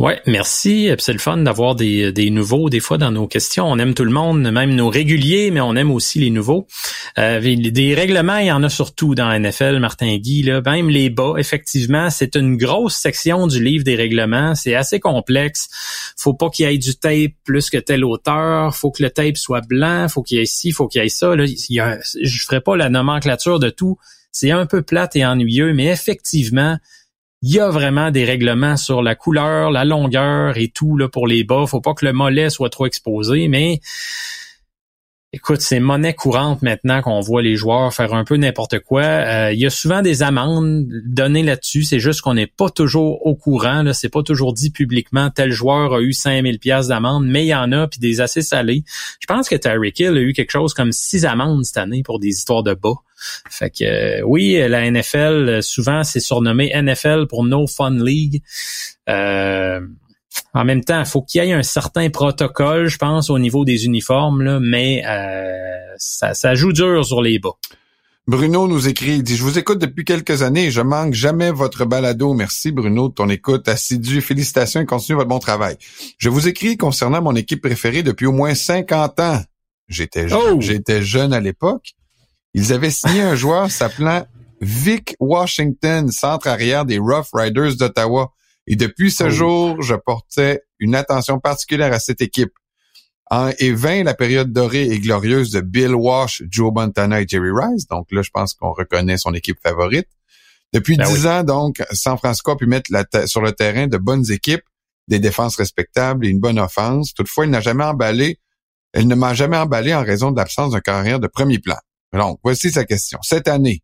Ouais, 0.00 0.22
merci. 0.26 0.88
C'est 0.96 1.12
le 1.12 1.18
fun 1.18 1.36
d'avoir 1.36 1.74
des, 1.74 2.30
nouveaux 2.30 2.70
des 2.70 2.80
fois 2.80 2.96
dans 2.96 3.10
nos 3.10 3.26
questions. 3.26 3.66
On 3.66 3.78
aime 3.78 3.92
tout 3.92 4.06
le 4.06 4.10
monde, 4.10 4.50
même 4.50 4.74
nos 4.74 4.88
réguliers, 4.88 5.50
mais 5.50 5.60
on 5.60 5.76
aime 5.76 5.90
aussi 5.90 6.18
les 6.20 6.30
nouveaux. 6.30 6.66
Euh, 7.18 7.38
des 7.38 7.94
règlements, 7.94 8.38
il 8.38 8.46
y 8.46 8.52
en 8.52 8.62
a 8.62 8.70
surtout 8.70 9.14
dans 9.14 9.30
NFL, 9.38 9.78
Martin 9.78 10.16
Guy. 10.16 10.42
Là. 10.44 10.62
Même 10.64 10.88
les 10.88 11.10
bas, 11.10 11.34
effectivement, 11.36 12.08
c'est 12.08 12.34
une 12.34 12.56
grosse 12.56 12.96
section 12.96 13.46
du 13.46 13.62
livre 13.62 13.84
des 13.84 13.94
règlements. 13.94 14.54
C'est 14.54 14.74
assez 14.74 15.00
complexe. 15.00 15.68
Faut 16.16 16.32
pas 16.32 16.48
qu'il 16.48 16.66
y 16.66 16.72
ait 16.72 16.78
du 16.78 16.96
tape 16.96 17.32
plus 17.44 17.68
que 17.68 17.76
telle 17.76 18.02
hauteur. 18.02 18.74
Faut 18.74 18.90
que 18.90 19.02
le 19.02 19.10
tape 19.10 19.36
soit 19.36 19.60
blanc. 19.60 20.08
Faut 20.08 20.22
qu'il 20.22 20.38
y 20.38 20.40
ait 20.40 20.46
ci, 20.46 20.72
faut 20.72 20.88
qu'il 20.88 21.02
y 21.02 21.04
ait 21.04 21.10
ça. 21.10 21.36
Là, 21.36 21.44
je 21.44 22.42
ferai 22.42 22.62
pas 22.62 22.74
la 22.74 22.88
nomenclature 22.88 23.58
de 23.58 23.68
tout. 23.68 23.98
C'est 24.32 24.50
un 24.50 24.64
peu 24.64 24.80
plate 24.80 25.14
et 25.16 25.26
ennuyeux, 25.26 25.74
mais 25.74 25.88
effectivement, 25.88 26.78
il 27.42 27.54
y 27.54 27.58
a 27.58 27.70
vraiment 27.70 28.10
des 28.10 28.24
règlements 28.24 28.76
sur 28.76 29.02
la 29.02 29.14
couleur, 29.14 29.70
la 29.70 29.84
longueur 29.84 30.58
et 30.58 30.68
tout 30.68 30.96
là 30.96 31.08
pour 31.08 31.26
les 31.26 31.42
bas. 31.42 31.66
Faut 31.66 31.80
pas 31.80 31.94
que 31.94 32.04
le 32.04 32.12
mollet 32.12 32.50
soit 32.50 32.68
trop 32.68 32.86
exposé, 32.86 33.48
mais 33.48 33.80
Écoute, 35.32 35.60
c'est 35.60 35.78
monnaie 35.78 36.12
courante 36.12 36.60
maintenant 36.62 37.02
qu'on 37.02 37.20
voit 37.20 37.40
les 37.40 37.54
joueurs 37.54 37.94
faire 37.94 38.14
un 38.14 38.24
peu 38.24 38.36
n'importe 38.36 38.80
quoi. 38.80 39.04
Euh, 39.04 39.52
il 39.52 39.60
y 39.60 39.66
a 39.66 39.70
souvent 39.70 40.02
des 40.02 40.24
amendes 40.24 40.88
données 41.04 41.44
là-dessus. 41.44 41.84
C'est 41.84 42.00
juste 42.00 42.20
qu'on 42.22 42.34
n'est 42.34 42.48
pas 42.48 42.68
toujours 42.68 43.24
au 43.24 43.36
courant. 43.36 43.84
Là. 43.84 43.94
C'est 43.94 44.08
pas 44.08 44.24
toujours 44.24 44.52
dit 44.52 44.70
publiquement 44.70 45.30
tel 45.30 45.52
joueur 45.52 45.94
a 45.94 46.00
eu 46.00 46.12
5000 46.12 46.58
pièces 46.58 46.88
d'amende, 46.88 47.26
mais 47.26 47.44
il 47.44 47.48
y 47.48 47.54
en 47.54 47.70
a 47.70 47.86
puis 47.86 48.00
des 48.00 48.20
assez 48.20 48.42
salés. 48.42 48.82
Je 49.20 49.26
pense 49.28 49.48
que 49.48 49.54
Tyreek 49.54 50.00
Hill 50.00 50.16
a 50.16 50.20
eu 50.20 50.32
quelque 50.32 50.50
chose 50.50 50.74
comme 50.74 50.90
six 50.90 51.24
amendes 51.24 51.64
cette 51.64 51.76
année 51.76 52.02
pour 52.02 52.18
des 52.18 52.30
histoires 52.30 52.64
de 52.64 52.74
bas. 52.74 52.94
Fait 53.48 53.70
que 53.70 53.84
euh, 53.84 54.22
oui, 54.26 54.60
la 54.66 54.90
NFL 54.90 55.62
souvent 55.62 56.02
c'est 56.02 56.18
surnommé 56.18 56.72
NFL 56.74 57.26
pour 57.28 57.44
No 57.44 57.68
Fun 57.68 58.02
League. 58.02 58.42
Euh, 59.08 59.80
en 60.54 60.64
même 60.64 60.82
temps, 60.82 60.98
il 60.98 61.06
faut 61.06 61.22
qu'il 61.22 61.44
y 61.44 61.48
ait 61.48 61.52
un 61.52 61.62
certain 61.62 62.10
protocole, 62.10 62.88
je 62.88 62.98
pense, 62.98 63.30
au 63.30 63.38
niveau 63.38 63.64
des 63.64 63.84
uniformes, 63.84 64.42
là, 64.42 64.58
mais 64.60 65.02
euh, 65.06 65.94
ça, 65.96 66.34
ça 66.34 66.54
joue 66.54 66.72
dur 66.72 67.04
sur 67.04 67.22
les 67.22 67.38
bas. 67.38 67.56
Bruno 68.26 68.68
nous 68.68 68.86
écrit, 68.86 69.16
il 69.16 69.22
dit, 69.24 69.36
je 69.36 69.42
vous 69.42 69.58
écoute 69.58 69.80
depuis 69.80 70.04
quelques 70.04 70.42
années 70.42 70.70
je 70.70 70.80
manque 70.80 71.14
jamais 71.14 71.50
votre 71.50 71.84
balado. 71.84 72.32
Merci 72.32 72.70
Bruno 72.70 73.08
de 73.08 73.14
ton 73.14 73.28
écoute 73.28 73.68
assidue. 73.68 74.20
Félicitations 74.20 74.80
et 74.80 74.86
continuez 74.86 75.16
votre 75.16 75.28
bon 75.28 75.40
travail. 75.40 75.76
Je 76.16 76.28
vous 76.28 76.46
écris 76.46 76.76
concernant 76.76 77.20
mon 77.22 77.34
équipe 77.34 77.60
préférée 77.60 78.04
depuis 78.04 78.26
au 78.26 78.32
moins 78.32 78.54
50 78.54 79.18
ans. 79.18 79.40
J'étais 79.88 80.32
Oh! 80.32 80.58
j'étais 80.60 81.02
jeune 81.02 81.32
à 81.32 81.40
l'époque. 81.40 81.94
Ils 82.54 82.72
avaient 82.72 82.90
signé 82.90 83.22
un 83.22 83.34
joueur 83.34 83.68
s'appelant 83.68 84.24
Vic 84.60 85.16
Washington, 85.18 86.08
centre 86.12 86.46
arrière 86.46 86.84
des 86.84 86.98
Rough 86.98 87.30
Riders 87.32 87.76
d'Ottawa. 87.76 88.32
Et 88.70 88.76
depuis 88.76 89.10
ce 89.10 89.24
Oh. 89.24 89.30
jour, 89.30 89.82
je 89.82 89.96
portais 89.96 90.62
une 90.78 90.94
attention 90.94 91.40
particulière 91.40 91.92
à 91.92 91.98
cette 91.98 92.22
équipe. 92.22 92.52
En 93.28 93.50
et 93.58 93.72
20, 93.72 94.04
la 94.04 94.14
période 94.14 94.52
dorée 94.52 94.84
et 94.84 95.00
glorieuse 95.00 95.50
de 95.50 95.60
Bill 95.60 95.92
Walsh, 95.92 96.44
Joe 96.48 96.72
Montana 96.72 97.20
et 97.20 97.26
Jerry 97.26 97.50
Rice. 97.52 97.88
Donc 97.88 98.06
là, 98.12 98.22
je 98.22 98.30
pense 98.30 98.54
qu'on 98.54 98.72
reconnaît 98.72 99.18
son 99.18 99.34
équipe 99.34 99.58
favorite. 99.60 100.06
Depuis 100.72 100.96
Ben 100.96 101.04
10 101.04 101.26
ans, 101.26 101.42
donc, 101.42 101.82
San 101.90 102.16
Francisco 102.16 102.52
a 102.52 102.56
pu 102.56 102.66
mettre 102.66 102.92
la 102.92 103.04
sur 103.26 103.40
le 103.40 103.50
terrain 103.50 103.88
de 103.88 103.98
bonnes 103.98 104.30
équipes, 104.30 104.62
des 105.08 105.18
défenses 105.18 105.56
respectables 105.56 106.24
et 106.24 106.28
une 106.28 106.38
bonne 106.38 106.60
offense. 106.60 107.12
Toutefois, 107.12 107.46
il 107.46 107.50
n'a 107.50 107.60
jamais 107.60 107.82
emballé, 107.84 108.38
elle 108.92 109.08
ne 109.08 109.16
m'a 109.16 109.34
jamais 109.34 109.56
emballé 109.56 109.92
en 109.94 110.04
raison 110.04 110.30
de 110.30 110.36
l'absence 110.36 110.72
d'un 110.72 110.80
carrière 110.80 111.18
de 111.18 111.26
premier 111.26 111.58
plan. 111.58 111.78
Donc, 112.12 112.38
voici 112.44 112.70
sa 112.70 112.84
question. 112.84 113.18
Cette 113.22 113.48
année, 113.48 113.82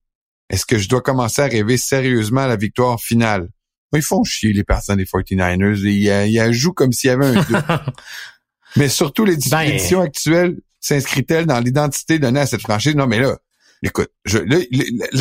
est-ce 0.48 0.64
que 0.64 0.78
je 0.78 0.88
dois 0.88 1.00
commencer 1.00 1.42
à 1.42 1.46
rêver 1.46 1.76
sérieusement 1.76 2.42
à 2.42 2.46
la 2.46 2.56
victoire 2.56 3.00
finale? 3.00 3.48
Ils 3.96 4.02
font 4.02 4.24
chier 4.24 4.52
les 4.52 4.64
partisans 4.64 4.96
des 4.96 5.04
49ers. 5.04 5.78
Ils, 5.84 6.08
euh, 6.10 6.26
ils 6.26 6.52
jouent 6.52 6.72
comme 6.72 6.92
s'il 6.92 7.08
y 7.08 7.12
avait 7.12 7.26
un. 7.26 7.44
Mais 8.76 8.88
surtout, 8.88 9.24
les 9.24 9.36
Ben- 9.50 9.62
éditions 9.62 10.00
actuelles 10.00 10.56
s'inscrit-elle 10.80 11.46
dans 11.46 11.60
l'identité 11.60 12.18
donnée 12.18 12.40
à 12.40 12.46
cette 12.46 12.60
franchise? 12.60 12.94
Non, 12.94 13.06
mais 13.06 13.18
là, 13.18 13.36
écoute, 13.82 14.10
je, 14.24 14.38
là, 14.38 14.58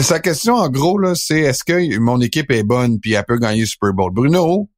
sa 0.04 0.20
question, 0.20 0.56
en 0.56 0.70
gros, 0.70 0.98
là, 1.00 1.16
c'est 1.16 1.40
est-ce 1.40 1.64
que 1.64 1.98
mon 1.98 2.20
équipe 2.22 2.52
est 2.52 2.64
bonne 2.64 3.00
puis 3.00 3.14
elle 3.14 3.24
peut 3.26 3.40
gagner 3.40 3.62
le 3.62 3.66
Super 3.66 3.94
Bowl? 3.94 4.12
Bruno, 4.14 4.70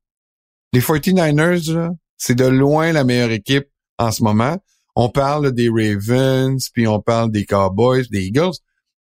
les 0.74 0.80
49ers, 0.80 1.74
là, 1.74 1.89
c'est 2.18 2.36
de 2.36 2.46
loin 2.46 2.92
la 2.94 3.04
meilleure 3.04 3.32
équipe 3.32 3.68
en 3.98 4.12
ce 4.12 4.24
moment. 4.24 4.58
On 4.96 5.10
parle 5.10 5.51
des 5.51 5.70
Ravens, 5.70 6.70
puis 6.74 6.88
on 6.88 7.01
parle 7.01 7.32
des 7.32 7.46
Cowboys, 7.46 8.08
des 8.10 8.25
Eagles. 8.25 8.54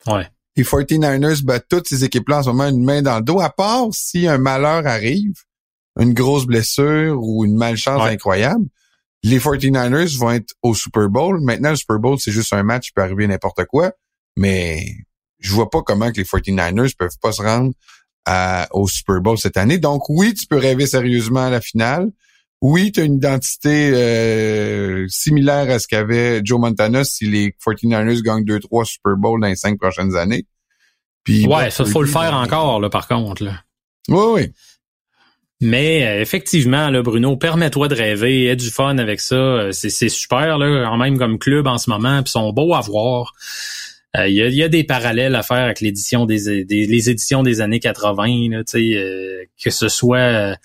Ouais. 0.08 0.28
Les 0.58 0.64
49ers 0.64 1.44
battent 1.44 1.68
toutes 1.70 1.88
ces 1.88 2.04
équipes-là 2.04 2.40
en 2.40 2.44
ce 2.44 2.50
moment 2.50 2.68
une 2.70 2.84
main 2.84 3.02
dans 3.02 3.18
le 3.18 3.24
dos, 3.24 3.42
à 3.42 3.50
part 3.50 3.88
si 3.92 4.28
un 4.28 4.38
malheur 4.38 4.88
arrive, 4.88 5.34
une 6.00 6.14
grosse 6.14 6.46
blessure 6.46 7.18
ou 7.22 7.46
une 7.46 7.56
malchance 7.56 8.04
Ouais. 8.04 8.12
incroyable. 8.12 8.66
Les 9.24 9.40
49ers 9.40 10.18
vont 10.18 10.32
être 10.32 10.54
au 10.62 10.74
Super 10.76 11.10
Bowl. 11.10 11.42
Maintenant, 11.42 11.72
le 11.72 11.76
Super 11.76 12.00
Bowl, 12.00 12.20
c'est 12.20 12.32
juste 12.32 12.54
un 12.54 12.64
match, 12.64 12.90
il 12.90 12.92
peut 12.94 13.02
arriver 13.02 13.28
n'importe 13.28 13.66
quoi. 13.66 13.92
Mais 14.38 14.86
je 15.40 15.52
vois 15.54 15.70
pas 15.70 15.82
comment 15.82 16.12
que 16.12 16.18
les 16.18 16.24
49ers 16.26 16.96
peuvent 16.98 17.18
pas 17.22 17.32
se 17.32 17.42
rendre 17.42 17.74
à- 18.26 18.68
au 18.72 18.88
Super 18.88 19.22
Bowl 19.22 19.38
cette 19.38 19.58
année. 19.58 19.78
Donc 19.78 20.10
oui, 20.10 20.34
tu 20.34 20.46
peux 20.48 20.58
rêver 20.58 20.86
sérieusement 20.88 21.46
à 21.46 21.50
la 21.50 21.62
finale. 21.62 22.12
Oui, 22.68 22.92
tu 22.92 23.00
as 23.00 23.04
une 23.04 23.18
identité 23.18 23.92
euh, 23.94 25.06
similaire 25.08 25.70
à 25.70 25.78
ce 25.78 25.88
qu'avait 25.88 26.42
Joe 26.44 26.60
Montana 26.60 27.04
si 27.04 27.26
les 27.28 27.52
49ers 27.64 28.24
gagnent 28.24 28.44
2-3 28.44 28.86
Super 28.86 29.16
Bowls 29.18 29.40
dans 29.40 29.48
les 29.48 29.56
cinq 29.56 29.78
prochaines 29.80 30.16
années. 30.16 30.46
Puis, 31.24 31.46
Ouais, 31.46 31.70
ça, 31.70 31.86
faut 31.86 32.02
le 32.02 32.08
faire 32.08 32.34
encore, 32.34 32.80
là, 32.80 32.90
par 32.90 33.08
contre, 33.08 33.44
là. 33.44 33.62
Oui, 34.10 34.24
oui. 34.34 34.52
Mais 35.62 36.06
euh, 36.08 36.22
effectivement, 36.22 36.90
là, 36.90 37.04
Bruno, 37.04 37.38
permets-toi 37.38 37.88
de 37.88 37.96
rêver, 37.96 38.46
aie 38.46 38.56
du 38.56 38.70
fun 38.72 38.98
avec 38.98 39.22
ça. 39.22 39.36
Euh, 39.36 39.72
C'est, 39.72 40.10
super, 40.10 40.58
là, 40.58 40.86
quand 40.90 40.98
même 40.98 41.20
comme 41.20 41.38
club 41.38 41.68
en 41.68 41.78
ce 41.78 41.90
moment, 41.92 42.24
puis 42.24 42.30
ils 42.30 42.32
sont 42.32 42.52
beaux 42.52 42.74
à 42.74 42.82
voir. 42.82 43.34
Euh, 44.18 44.28
Il 44.28 44.34
y, 44.36 44.56
y 44.56 44.64
a 44.64 44.70
des 44.70 44.84
parallèles 44.84 45.36
à 45.36 45.44
faire 45.44 45.58
avec 45.66 45.82
l'édition 45.82 46.26
des, 46.26 46.64
des- 46.66 46.88
les 46.88 47.10
éditions 47.12 47.44
des 47.44 47.62
années 47.62 47.80
80, 47.80 48.50
là, 48.50 48.64
tu 48.64 48.72
sais, 48.80 48.98
euh, 48.98 49.44
que 49.64 49.70
ce 49.70 49.88
soit 49.88 50.18
euh, 50.18 50.56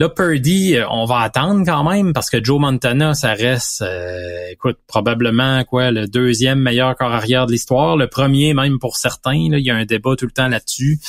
là 0.00 0.08
Purdy, 0.08 0.76
euh, 0.76 0.86
on 0.90 1.04
va 1.04 1.20
attendre 1.20 1.64
quand 1.64 1.88
même 1.88 2.12
parce 2.12 2.30
que 2.30 2.42
Joe 2.42 2.60
Montana, 2.60 3.14
ça 3.14 3.32
reste, 3.32 3.82
euh, 3.82 4.48
écoute, 4.50 4.78
probablement 4.86 5.64
quoi, 5.64 5.90
le 5.90 6.06
deuxième 6.06 6.60
meilleur 6.60 6.96
corps 6.96 7.12
arrière 7.12 7.46
de 7.46 7.52
l'histoire, 7.52 7.96
le 7.96 8.08
premier 8.08 8.54
même 8.54 8.78
pour 8.78 8.96
certains. 8.96 9.34
Il 9.34 9.58
y 9.58 9.70
a 9.70 9.74
un 9.74 9.84
débat 9.84 10.14
tout 10.16 10.26
le 10.26 10.30
temps 10.30 10.48
là-dessus. 10.48 11.00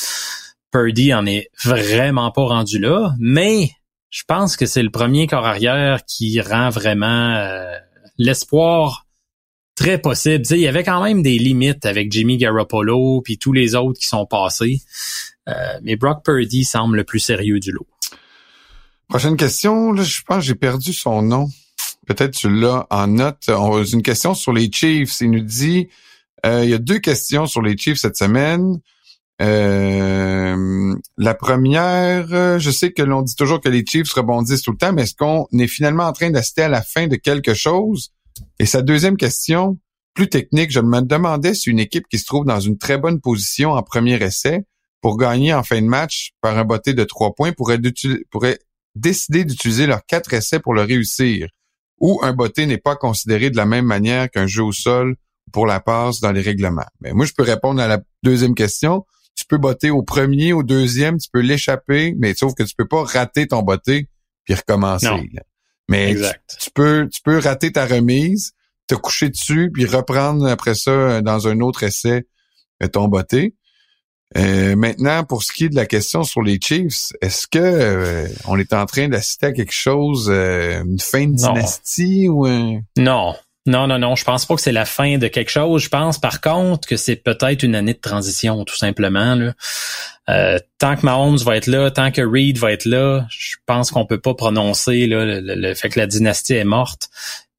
Purdy 0.72 1.13
en 1.13 1.25
est 1.25 1.50
vraiment 1.63 2.31
pas 2.31 2.46
rendu 2.46 2.80
là, 2.80 3.13
mais 3.19 3.71
je 4.10 4.23
pense 4.28 4.58
que 4.58 4.65
c'est 4.65 4.84
le 4.84 4.89
premier 4.89 5.28
corps 5.28 5.45
arrière 5.45 6.04
qui 6.06 6.41
rend 6.41 6.69
vraiment 6.69 7.36
euh, 7.36 7.71
l'espoir 8.17 9.06
très 9.75 9.99
possible. 9.99 10.43
Il 10.49 10.58
y 10.58 10.67
avait 10.67 10.84
quand 10.84 11.02
même 11.04 11.21
des 11.21 11.38
limites 11.38 11.86
avec 11.86 12.12
Jimmy 12.12 12.38
Garoppolo 12.38 13.21
puis 13.21 13.38
tous 13.38 13.54
les 13.54 13.75
autres 13.75 13.99
qui 13.99 14.08
sont 14.08 14.25
passés. 14.25 14.82
Mais 15.82 15.95
Brock 15.95 16.23
Purdy 16.23 16.63
semble 16.63 16.97
le 16.97 17.04
plus 17.04 17.19
sérieux 17.19 17.60
du 17.60 17.71
lot. 17.71 17.88
Prochaine 19.10 19.38
question, 19.38 19.91
là, 19.91 20.04
je 20.04 20.22
pense 20.22 20.38
que 20.38 20.43
j'ai 20.43 20.56
perdu 20.56 20.93
son 20.93 21.24
nom. 21.24 21.50
Peut-être 22.06 22.36
tu 22.36 22.48
l'as 22.48 22.86
en 22.91 23.08
note. 23.08 23.50
On, 23.50 23.84
une 23.84 24.04
question 24.04 24.36
sur 24.36 24.54
les 24.54 24.72
Chiefs. 24.72 25.19
Il 25.22 25.32
nous 25.32 25.39
dit, 25.39 25.89
euh, 26.45 26.63
il 26.63 26.69
y 26.69 26.76
a 26.76 26.78
deux 26.78 27.00
questions 27.00 27.48
sur 27.48 27.63
les 27.63 27.76
Chiefs 27.76 27.98
cette 27.98 28.15
semaine. 28.15 28.80
Euh, 29.41 30.95
la 31.17 31.34
première, 31.34 32.28
euh, 32.34 32.60
je 32.60 32.69
sais 32.69 32.91
que 32.91 33.02
l'on 33.02 33.24
dit 33.24 33.36
toujours 33.36 33.62
que 33.62 33.69
les 33.69 33.84
Chiefs 33.84 34.13
rebondissent 34.13 34.62
tout 34.62 34.74
le 34.74 34.78
temps, 34.78 34.93
mais 34.93 35.04
est-ce 35.04 35.15
qu'on 35.15 35.48
est 35.58 35.67
finalement 35.67 36.04
en 36.04 36.13
train 36.13 36.30
d'assister 36.30 36.62
à 36.63 36.69
la 36.69 36.84
fin 36.84 37.08
de 37.08 37.15
quelque 37.15 37.56
chose? 37.56 38.12
Et 38.60 38.67
sa 38.67 38.84
deuxième 38.84 39.17
question, 39.17 39.80
plus 40.13 40.30
technique, 40.30 40.69
je 40.69 40.82
me 40.82 41.02
demandais 41.02 41.56
si 41.56 41.72
une 41.72 41.80
équipe 41.80 42.08
qui 42.12 42.19
se 42.19 42.28
trouve 42.28 42.45
dans 42.45 42.60
une 42.60 42.78
très 42.78 43.00
bonne 43.00 43.22
position 43.22 43.72
en 43.72 43.82
premier 43.82 44.22
essai 44.22 44.65
pour 45.02 45.17
gagner 45.17 45.54
en 45.54 45.63
fin 45.63 45.82
de 45.82 45.88
match 45.88 46.34
par 46.41 46.58
un 46.60 46.65
botté 46.65 46.93
de 46.93 47.06
trois 47.06 47.34
points 47.34 47.54
pourrait, 47.54 47.80
pourrait 48.30 48.60
décider 48.95 49.45
d'utiliser 49.45 49.88
leurs 49.88 50.06
quatre 50.06 50.34
essais 50.34 50.60
pour 50.60 50.73
le 50.73 50.82
réussir, 50.82 51.47
ou 51.99 52.19
un 52.23 52.34
botté 52.34 52.65
n'est 52.65 52.78
pas 52.78 52.95
considéré 52.95 53.49
de 53.49 53.58
la 53.58 53.65
même 53.65 53.86
manière 53.86 54.30
qu'un 54.30 54.47
jeu 54.47 54.63
au 54.63 54.71
sol 54.71 55.15
pour 55.52 55.65
la 55.65 55.80
passe 55.80 56.19
dans 56.19 56.32
les 56.32 56.41
règlements. 56.41 56.86
Mais 57.02 57.13
moi, 57.13 57.25
je 57.25 57.34
peux 57.34 57.43
répondre 57.43 57.82
à 57.82 57.88
la 57.88 57.99
deuxième 58.23 58.56
question. 58.56 59.06
Tu 59.36 59.45
peux 59.45 59.58
botter 59.58 59.89
au 59.89 60.04
premier, 60.04 60.54
au 60.54 60.63
deuxième, 60.63 61.17
tu 61.17 61.30
peux 61.32 61.39
l'échapper, 61.39 62.15
mais 62.17 62.34
sauf 62.34 62.54
que 62.54 62.63
tu 62.63 62.75
peux 62.75 62.88
pas 62.88 63.04
rater 63.04 63.47
ton 63.47 63.62
botté 63.62 64.10
puis 64.45 64.54
recommencer. 64.54 65.08
Non. 65.08 65.23
Mais 65.88 66.15
tu, 66.15 66.58
tu 66.60 66.71
peux, 66.71 67.08
tu 67.12 67.21
peux 67.23 67.39
rater 67.39 67.71
ta 67.71 67.86
remise, 67.86 68.52
te 68.88 68.95
coucher 68.95 69.30
dessus 69.30 69.71
puis 69.73 69.86
reprendre 69.86 70.47
après 70.47 70.75
ça 70.75 70.91
euh, 70.91 71.21
dans 71.21 71.47
un 71.47 71.62
autre 71.62 71.84
essai 71.84 72.28
euh, 72.84 72.88
ton 72.88 73.08
botté. 73.08 73.56
Euh, 74.37 74.75
maintenant, 74.75 75.23
pour 75.23 75.43
ce 75.43 75.51
qui 75.51 75.65
est 75.65 75.69
de 75.69 75.75
la 75.75 75.85
question 75.87 76.23
sur 76.23 76.41
les 76.43 76.59
Chiefs, 76.61 77.13
est-ce 77.21 77.47
que 77.47 77.57
euh, 77.59 78.27
on 78.45 78.59
est 78.59 78.73
en 78.73 78.85
train 78.85 79.07
d'assister 79.07 79.47
à 79.47 79.51
quelque 79.51 79.73
chose, 79.73 80.29
euh, 80.31 80.83
une 80.83 80.99
fin 80.99 81.25
de 81.25 81.39
Non. 81.41 81.53
dynastie 81.53 82.27
ou 82.29 82.45
un... 82.45 82.81
Non. 82.97 83.35
Non, 83.65 83.87
non, 83.87 83.99
non. 83.99 84.15
Je 84.15 84.23
pense 84.23 84.45
pas 84.45 84.55
que 84.55 84.61
c'est 84.61 84.71
la 84.71 84.85
fin 84.85 85.17
de 85.17 85.27
quelque 85.27 85.49
chose. 85.51 85.83
Je 85.83 85.89
pense 85.89 86.17
par 86.17 86.41
contre 86.41 86.87
que 86.87 86.95
c'est 86.95 87.17
peut-être 87.17 87.61
une 87.63 87.75
année 87.75 87.93
de 87.93 87.99
transition, 87.99 88.63
tout 88.65 88.75
simplement. 88.77 89.35
Là. 89.35 89.53
Euh, 90.29 90.59
tant 90.79 90.95
que 90.95 91.05
Mahomes 91.05 91.37
va 91.37 91.57
être 91.57 91.67
là, 91.67 91.91
tant 91.91 92.09
que 92.11 92.21
Reed 92.21 92.57
va 92.57 92.71
être 92.71 92.85
là, 92.85 93.25
je 93.29 93.55
pense 93.65 93.91
qu'on 93.91 94.05
peut 94.05 94.19
pas 94.21 94.33
prononcer 94.33 95.07
là, 95.07 95.25
le, 95.25 95.39
le- 95.41 95.55
le 95.55 95.73
fait 95.75 95.89
que 95.89 95.99
la 95.99 96.07
dynastie 96.07 96.53
est 96.53 96.63
morte. 96.63 97.09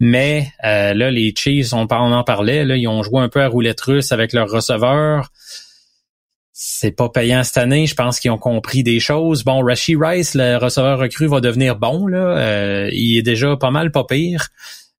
Mais 0.00 0.52
euh, 0.64 0.94
là, 0.94 1.10
les 1.10 1.32
Chiefs, 1.36 1.72
on 1.74 1.82
en 1.90 2.24
parlait, 2.24 2.64
là, 2.64 2.76
ils 2.76 2.88
ont 2.88 3.02
joué 3.02 3.20
un 3.20 3.28
peu 3.28 3.42
à 3.42 3.48
roulette 3.48 3.80
russe 3.82 4.10
avec 4.12 4.32
leurs 4.32 4.48
receveurs. 4.50 5.30
C'est 6.62 6.90
pas 6.90 7.08
payant 7.08 7.42
cette 7.42 7.56
année. 7.56 7.86
Je 7.86 7.94
pense 7.94 8.20
qu'ils 8.20 8.30
ont 8.30 8.36
compris 8.36 8.82
des 8.82 9.00
choses. 9.00 9.44
Bon, 9.44 9.64
Rashi 9.64 9.96
Rice, 9.96 10.34
le 10.34 10.58
receveur 10.58 10.98
recru, 10.98 11.26
va 11.26 11.40
devenir 11.40 11.76
bon. 11.76 12.06
Là. 12.06 12.18
Euh, 12.18 12.90
il 12.92 13.16
est 13.16 13.22
déjà 13.22 13.56
pas 13.56 13.70
mal 13.70 13.90
pas 13.90 14.04
pire. 14.04 14.48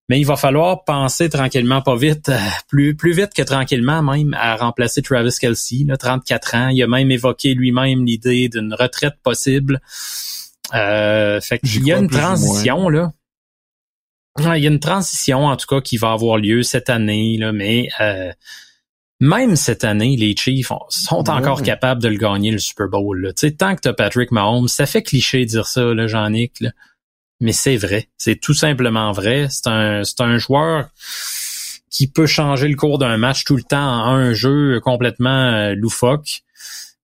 Mais 0.10 0.20
il 0.20 0.26
va 0.26 0.38
falloir 0.38 0.84
penser 0.86 1.30
tranquillement, 1.30 1.84
pas 1.84 1.96
vite, 1.96 2.30
euh, 2.30 2.40
plus, 2.68 2.96
plus 2.96 3.12
vite 3.12 3.36
que 3.36 3.44
tranquillement 3.44 4.02
même, 4.02 4.34
à 4.34 4.56
remplacer 4.56 5.04
Travis 5.04 5.36
Kelsey, 5.40 5.86
là, 5.86 5.98
34 5.98 6.56
ans. 6.56 6.68
Il 6.70 6.82
a 6.82 6.88
même 6.88 7.12
évoqué 7.12 7.54
lui-même 7.54 8.06
l'idée 8.06 8.50
d'une 8.50 8.74
retraite 8.74 9.18
possible. 9.22 9.82
Euh, 10.74 11.40
fait 11.42 11.60
qu'il 11.60 11.86
y 11.86 11.94
a 11.94 12.00
une 12.00 12.10
transition, 12.10 12.90
là. 12.90 13.12
Il 14.40 14.64
y 14.64 14.66
a 14.66 14.72
une 14.72 14.80
transition, 14.80 15.46
en 15.46 15.56
tout 15.58 15.68
cas, 15.68 15.80
qui 15.80 15.98
va 15.98 16.12
avoir 16.12 16.40
lieu 16.40 16.64
cette 16.64 16.90
année, 16.90 17.38
là, 17.38 17.52
mais 17.52 17.88
euh, 18.00 18.32
même 19.22 19.56
cette 19.56 19.84
année, 19.86 20.18
les 20.18 20.36
Chiefs 20.36 20.72
ont- 20.72 20.80
sont 20.90 21.24
Ouais. 21.24 21.30
encore 21.30 21.62
capables 21.62 22.02
de 22.02 22.10
le 22.10 22.18
gagner, 22.18 22.52
le 22.52 22.58
Super 22.58 22.90
Bowl. 22.90 23.22
Là. 23.22 23.32
Tu 23.34 23.48
sais, 23.48 23.52
tant 23.52 23.76
que 23.76 23.82
t'as 23.82 23.94
Patrick 23.94 24.32
Mahomes, 24.32 24.68
ça 24.68 24.86
fait 24.86 25.04
cliché 25.04 25.46
de 25.46 25.50
dire 25.52 25.68
ça, 25.68 25.94
là, 25.94 26.08
Jean-Nic, 26.08 26.60
là. 26.60 26.72
mais 27.40 27.54
c'est 27.54 27.78
vrai. 27.78 28.10
C'est 28.18 28.36
tout 28.42 28.54
simplement 28.54 29.12
vrai. 29.14 29.48
C'est 29.50 29.68
un, 29.68 30.04
c'est 30.04 30.22
un 30.22 30.38
joueur 30.38 30.90
qui 31.90 32.08
peut 32.08 32.26
changer 32.28 32.68
le 32.68 32.76
cours 32.76 32.98
d'un 33.00 33.18
match 33.18 33.44
tout 33.44 33.56
le 33.56 33.64
temps 33.64 33.78
en 34.06 34.14
un 34.16 34.34
jeu 34.34 34.80
complètement 34.80 35.52
euh, 35.54 35.76
loufoque. 35.76 36.42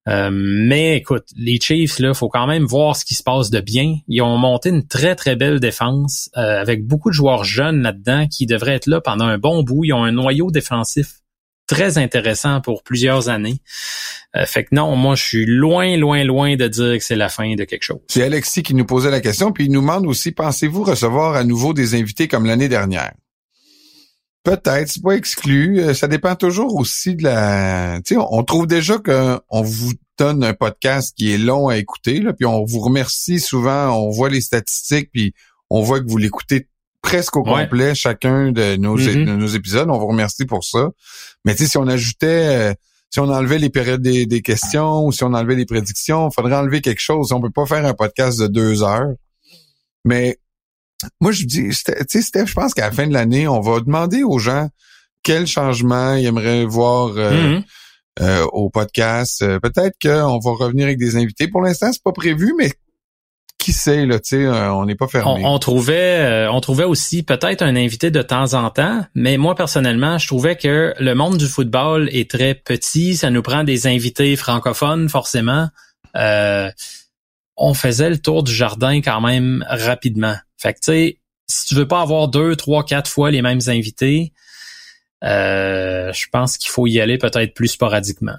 Euh, 0.07 0.29
mais 0.31 0.95
écoute, 0.97 1.25
les 1.35 1.59
Chiefs, 1.59 1.99
là, 1.99 2.13
faut 2.13 2.29
quand 2.29 2.47
même 2.47 2.63
voir 2.65 2.95
ce 2.95 3.03
qui 3.03 3.13
se 3.13 3.23
passe 3.23 3.49
de 3.49 3.59
bien. 3.59 3.97
Ils 4.07 4.21
ont 4.21 4.37
monté 4.37 4.69
une 4.69 4.87
très, 4.87 5.15
très 5.15 5.35
belle 5.35 5.59
défense 5.59 6.29
euh, 6.37 6.61
avec 6.61 6.85
beaucoup 6.87 7.09
de 7.09 7.13
joueurs 7.15 7.43
jeunes 7.43 7.81
là-dedans 7.81 8.27
qui 8.27 8.45
devraient 8.45 8.75
être 8.75 8.87
là 8.87 9.01
pendant 9.01 9.25
un 9.25 9.37
bon 9.37 9.63
bout. 9.63 9.83
Ils 9.83 9.93
ont 9.93 10.03
un 10.05 10.13
noyau 10.13 10.49
défensif 10.51 11.15
très 11.67 11.97
intéressant 11.97 12.61
pour 12.61 12.81
plusieurs 12.81 13.29
années. 13.29 13.61
Euh, 14.35 14.45
fait 14.45 14.63
que 14.63 14.69
non, 14.71 14.95
moi, 14.95 15.15
je 15.15 15.23
suis 15.23 15.45
loin, 15.45 15.97
loin, 15.97 16.23
loin 16.23 16.55
de 16.55 16.67
dire 16.67 16.97
que 16.97 17.03
c'est 17.03 17.15
la 17.15 17.29
fin 17.29 17.55
de 17.55 17.63
quelque 17.65 17.83
chose. 17.83 17.99
C'est 18.07 18.23
Alexis 18.23 18.63
qui 18.63 18.73
nous 18.73 18.85
posait 18.85 19.11
la 19.11 19.21
question, 19.21 19.51
puis 19.51 19.65
il 19.65 19.71
nous 19.71 19.81
demande 19.81 20.07
aussi, 20.07 20.31
pensez-vous 20.31 20.83
recevoir 20.83 21.35
à 21.35 21.43
nouveau 21.43 21.73
des 21.73 21.95
invités 21.95 22.27
comme 22.27 22.45
l'année 22.45 22.69
dernière? 22.69 23.13
Peut-être, 24.43 24.87
c'est 24.87 25.03
pas 25.03 25.15
exclu. 25.15 25.81
Euh, 25.81 25.93
ça 25.93 26.07
dépend 26.07 26.35
toujours 26.35 26.75
aussi 26.75 27.15
de 27.15 27.23
la. 27.23 27.99
Tu 28.05 28.15
sais, 28.15 28.21
on 28.31 28.43
trouve 28.43 28.65
déjà 28.65 28.97
qu'on 28.97 29.61
vous 29.61 29.91
donne 30.17 30.41
un 30.43 30.53
podcast 30.53 31.13
qui 31.17 31.33
est 31.33 31.37
long 31.37 31.67
à 31.67 31.77
écouter, 31.77 32.21
là, 32.21 32.31
puis 32.31 32.45
on 32.45 32.63
vous 32.63 32.79
remercie 32.79 33.41
souvent. 33.41 33.91
On 33.91 34.09
voit 34.09 34.29
les 34.29 34.39
statistiques, 34.39 35.09
puis 35.11 35.33
on 35.69 35.81
voit 35.81 35.99
que 35.99 36.07
vous 36.07 36.17
l'écoutez 36.17 36.67
presque 37.01 37.35
au 37.37 37.43
complet 37.43 37.95
chacun 37.95 38.51
de 38.51 38.75
nos, 38.75 38.97
mm-hmm. 38.97 39.25
de 39.25 39.35
nos 39.35 39.47
épisodes. 39.47 39.89
On 39.89 39.97
vous 39.97 40.07
remercie 40.07 40.45
pour 40.45 40.63
ça. 40.63 40.89
Mais 41.45 41.55
tu 41.55 41.63
sais, 41.63 41.69
si 41.69 41.77
on 41.77 41.87
ajoutait, 41.87 42.71
euh, 42.71 42.73
si 43.09 43.19
on 43.19 43.29
enlevait 43.29 43.59
les 43.59 43.69
périodes 43.69 44.01
des, 44.01 44.25
des, 44.25 44.41
questions 44.41 45.05
ou 45.05 45.11
si 45.11 45.23
on 45.23 45.33
enlevait 45.33 45.55
les 45.55 45.65
prédictions, 45.65 46.29
il 46.29 46.33
faudrait 46.33 46.55
enlever 46.55 46.81
quelque 46.81 46.99
chose. 46.99 47.31
On 47.31 47.41
peut 47.41 47.51
pas 47.51 47.65
faire 47.65 47.85
un 47.85 47.93
podcast 47.93 48.39
de 48.39 48.47
deux 48.47 48.83
heures. 48.83 49.13
Mais 50.03 50.37
moi, 51.21 51.31
je 51.31 51.45
dis, 51.45 51.69
tu 51.69 51.73
sais, 51.73 52.21
Steph, 52.21 52.47
je 52.47 52.53
pense 52.53 52.73
qu'à 52.73 52.87
la 52.87 52.91
fin 52.91 53.07
de 53.07 53.13
l'année, 53.13 53.47
on 53.47 53.61
va 53.61 53.79
demander 53.79 54.23
aux 54.23 54.39
gens 54.39 54.69
quel 55.23 55.47
changement 55.47 56.15
ils 56.15 56.25
aimeraient 56.25 56.65
voir 56.65 57.13
euh, 57.17 57.31
mm-hmm. 57.31 57.63
euh, 58.21 58.45
au 58.51 58.69
podcast. 58.69 59.45
Peut-être 59.59 59.95
qu'on 60.01 60.39
va 60.39 60.51
revenir 60.51 60.85
avec 60.85 60.97
des 60.97 61.15
invités. 61.15 61.47
Pour 61.47 61.61
l'instant, 61.61 61.91
c'est 61.91 62.03
pas 62.03 62.11
prévu, 62.11 62.53
mais 62.57 62.71
sais, 63.73 64.47
on 64.47 64.85
n'est 64.85 64.95
pas 64.95 65.07
trouvait, 65.59 66.47
on 66.49 66.59
trouvait 66.61 66.83
aussi 66.83 67.23
peut-être 67.23 67.61
un 67.61 67.75
invité 67.75 68.11
de 68.11 68.21
temps 68.21 68.53
en 68.53 68.69
temps, 68.69 69.05
mais 69.15 69.37
moi 69.37 69.55
personnellement, 69.55 70.17
je 70.17 70.27
trouvais 70.27 70.55
que 70.55 70.93
le 70.99 71.13
monde 71.13 71.37
du 71.37 71.47
football 71.47 72.09
est 72.11 72.29
très 72.29 72.55
petit. 72.55 73.15
Ça 73.15 73.29
nous 73.29 73.41
prend 73.41 73.63
des 73.63 73.87
invités 73.87 74.35
francophones 74.35 75.09
forcément. 75.09 75.69
on 76.13 77.73
faisait 77.73 78.09
le 78.09 78.19
tour 78.19 78.43
du 78.43 78.53
jardin 78.53 79.01
quand 79.01 79.21
même 79.21 79.65
rapidement. 79.69 80.35
Fait 80.57 80.73
que 80.73 80.79
tu 80.79 80.91
sais, 80.91 81.19
si 81.47 81.67
tu 81.67 81.75
veux 81.75 81.87
pas 81.87 82.01
avoir 82.01 82.27
deux, 82.27 82.55
trois, 82.55 82.83
quatre 82.83 83.09
fois 83.09 83.31
les 83.31 83.41
mêmes 83.41 83.61
invités, 83.67 84.33
euh, 85.23 86.11
je 86.13 86.27
pense 86.31 86.57
qu'il 86.57 86.69
faut 86.69 86.87
y 86.87 86.99
aller 86.99 87.17
peut-être 87.17 87.53
plus 87.53 87.69
sporadiquement. 87.69 88.37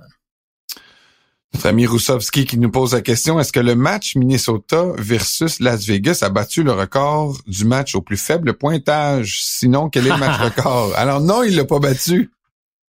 Notre 1.54 1.66
ami 1.66 1.86
Roussovski 1.86 2.44
qui 2.44 2.58
nous 2.58 2.70
pose 2.70 2.92
la 2.92 3.00
question, 3.00 3.40
est-ce 3.40 3.52
que 3.52 3.60
le 3.60 3.74
match 3.74 4.16
Minnesota 4.16 4.92
versus 4.98 5.60
Las 5.60 5.86
Vegas 5.86 6.18
a 6.22 6.28
battu 6.28 6.62
le 6.62 6.72
record 6.72 7.38
du 7.46 7.64
match 7.64 7.94
au 7.94 8.02
plus 8.02 8.18
faible 8.18 8.52
pointage? 8.54 9.40
Sinon, 9.42 9.88
quel 9.88 10.06
est 10.06 10.10
le 10.10 10.18
match 10.18 10.40
record? 10.56 10.92
Alors 10.96 11.20
non, 11.20 11.42
il 11.42 11.56
l'a 11.56 11.64
pas 11.64 11.78
battu. 11.78 12.30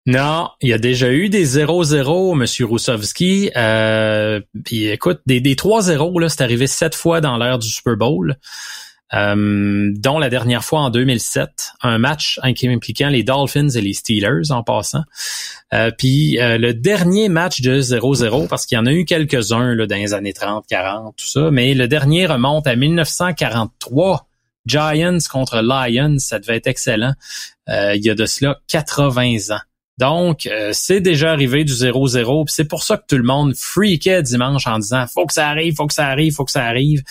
Non, 0.05 0.49
il 0.61 0.69
y 0.69 0.73
a 0.73 0.77
déjà 0.77 1.11
eu 1.11 1.29
des 1.29 1.45
0-0, 1.45 2.35
Monsieur 2.35 2.65
Roussovski. 2.65 3.51
Euh, 3.55 4.41
puis 4.65 4.87
écoute, 4.87 5.21
des, 5.25 5.39
des 5.39 5.55
3-0, 5.55 6.19
là, 6.19 6.29
c'est 6.29 6.41
arrivé 6.41 6.67
sept 6.67 6.95
fois 6.95 7.21
dans 7.21 7.37
l'ère 7.37 7.59
du 7.59 7.69
Super 7.69 7.95
Bowl. 7.95 8.37
Euh, 9.15 9.91
dont 9.95 10.19
la 10.19 10.29
dernière 10.29 10.63
fois 10.63 10.81
en 10.81 10.89
2007, 10.91 11.71
un 11.81 11.97
match 11.97 12.39
impliquant 12.43 13.09
les 13.09 13.23
Dolphins 13.23 13.69
et 13.69 13.81
les 13.81 13.93
Steelers 13.93 14.51
en 14.51 14.61
passant. 14.61 15.03
Euh, 15.73 15.89
puis 15.95 16.39
euh, 16.39 16.59
le 16.59 16.75
dernier 16.75 17.27
match 17.27 17.61
de 17.61 17.81
0-0, 17.81 18.47
parce 18.47 18.67
qu'il 18.67 18.75
y 18.75 18.79
en 18.79 18.85
a 18.85 18.91
eu 18.91 19.05
quelques-uns 19.05 19.75
dans 19.75 19.95
les 19.95 20.13
années 20.13 20.33
30, 20.33 20.65
40, 20.67 21.15
tout 21.17 21.25
ça, 21.25 21.49
mais 21.51 21.73
le 21.73 21.87
dernier 21.87 22.27
remonte 22.27 22.67
à 22.67 22.75
1943. 22.75 24.27
Giants 24.65 25.17
contre 25.31 25.61
Lions, 25.61 26.19
ça 26.19 26.37
devait 26.37 26.57
être 26.57 26.67
excellent. 26.67 27.13
il 27.67 28.05
y 28.05 28.09
a 28.11 28.13
de 28.13 28.25
cela 28.27 28.59
80 28.67 29.55
ans. 29.55 29.61
Donc, 29.97 30.47
c'est 30.73 31.01
déjà 31.01 31.31
arrivé 31.31 31.63
du 31.63 31.73
0-0, 31.73 32.45
c'est 32.47 32.65
pour 32.65 32.83
ça 32.83 32.97
que 32.97 33.03
tout 33.07 33.17
le 33.17 33.23
monde 33.23 33.55
freakait 33.55 34.21
dimanche 34.21 34.67
en 34.67 34.77
disant 34.77 35.05
«faut 35.13 35.25
que 35.25 35.33
ça 35.33 35.47
arrive, 35.47 35.75
faut 35.75 35.87
que 35.87 35.93
ça 35.93 36.05
arrive, 36.05 36.33
faut 36.33 36.45
que 36.45 36.51
ça 36.51 36.65
arrive 36.65 37.03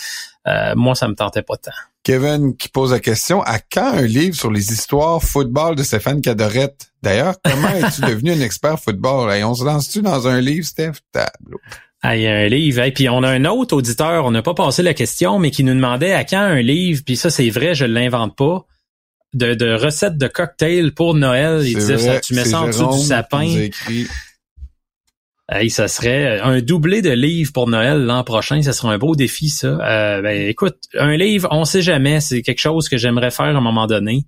Moi, 0.77 0.95
ça 0.95 1.09
me 1.09 1.15
tentait 1.15 1.43
pas 1.43 1.57
tant. 1.57 1.71
Kevin 2.03 2.57
qui 2.57 2.69
pose 2.69 2.93
la 2.93 3.01
question, 3.01 3.43
à 3.43 3.59
quand 3.59 3.93
un 3.93 4.03
livre 4.03 4.35
sur 4.35 4.51
les 4.51 4.73
histoires 4.73 5.23
football 5.23 5.77
de 5.77 5.83
Stéphane 5.83 6.23
Cadorette? 6.23 6.91
D'ailleurs, 7.03 7.35
comment 7.45 7.69
es-tu 7.75 8.01
devenu 8.01 8.33
un 8.33 8.41
expert 8.41 8.79
football? 8.79 9.31
on 9.45 9.55
se 9.55 9.65
lance-tu 9.65 10.01
dans 10.01 10.27
un 10.27 10.41
livre, 10.41 10.67
Steph? 10.67 10.95
Tableau. 11.13 11.61
Ah, 12.01 12.17
il 12.17 12.23
y 12.23 12.27
a 12.27 12.35
un 12.35 12.47
livre. 12.47 12.83
Et 12.83 12.93
puis 12.93 13.09
on 13.09 13.23
a 13.23 13.29
un 13.29 13.45
autre 13.45 13.77
auditeur, 13.77 14.25
on 14.25 14.31
n'a 14.31 14.43
pas 14.43 14.55
passé 14.55 14.83
la 14.83 14.95
question, 14.95 15.39
mais 15.39 15.51
qui 15.51 15.65
nous 15.65 15.75
demandait 15.75 16.13
à 16.13 16.25
quand 16.25 16.39
un 16.39 16.63
livre, 16.63 17.03
puis 17.05 17.17
ça 17.17 17.29
c'est 17.29 17.51
vrai, 17.51 17.75
je 17.75 17.85
l'invente 17.85 18.37
pas, 18.37 18.65
de, 19.35 19.55
de 19.55 19.75
recettes 19.75 20.17
de 20.17 20.29
cocktails 20.29 20.93
pour 20.93 21.15
Noël. 21.15 21.63
Il 21.67 21.75
disait 21.75 21.99
ça, 21.99 22.21
tu 22.21 22.35
mets 22.35 22.45
ça 22.45 22.61
en 22.63 22.67
dessous 22.69 22.91
du 22.93 23.01
sapin. 23.01 23.69
Hey, 25.51 25.71
ça 25.71 25.89
serait 25.89 26.41
un 26.41 26.61
doublé 26.61 27.01
de 27.01 27.09
livres 27.11 27.53
pour 27.55 27.69
Noël 27.71 28.05
l'an 28.05 28.23
prochain. 28.23 28.61
Ça 28.61 28.75
serait 28.75 28.93
un 28.93 28.99
beau 28.99 29.17
défi, 29.17 29.49
ça. 29.49 29.69
Euh, 29.69 30.21
ben, 30.21 30.47
écoute, 30.47 30.77
un 30.95 31.17
livre, 31.17 31.49
on 31.51 31.65
sait 31.65 31.81
jamais. 31.81 32.21
C'est 32.21 32.43
quelque 32.43 32.61
chose 32.61 32.91
que 32.91 32.99
j'aimerais 32.99 33.31
faire 33.31 33.47
à 33.47 33.59
un 33.59 33.63
moment 33.63 33.87
donné. 33.87 34.27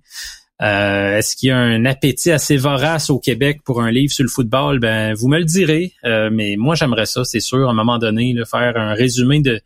Euh, 0.63 1.17
est-ce 1.17 1.35
qu'il 1.35 1.49
y 1.49 1.51
a 1.51 1.57
un 1.57 1.85
appétit 1.85 2.31
assez 2.31 2.57
vorace 2.57 3.11
au 3.11 3.19
Québec 3.19 3.59
pour 3.63 3.83
un 3.83 3.91
livre 3.91 4.11
sur 4.11 4.23
le 4.23 4.29
football? 4.29 4.79
Ben, 4.79 5.13
vous 5.13 5.27
me 5.27 5.37
le 5.37 5.45
direz. 5.45 5.93
Euh, 6.05 6.31
mais 6.33 6.55
moi, 6.57 6.73
j'aimerais 6.73 7.05
ça, 7.05 7.23
c'est 7.23 7.39
sûr, 7.39 7.67
à 7.67 7.71
un 7.71 7.75
moment 7.75 7.99
donné, 7.99 8.33
faire 8.49 8.75
un 8.75 8.95
résumé 8.95 9.41
de 9.41 9.61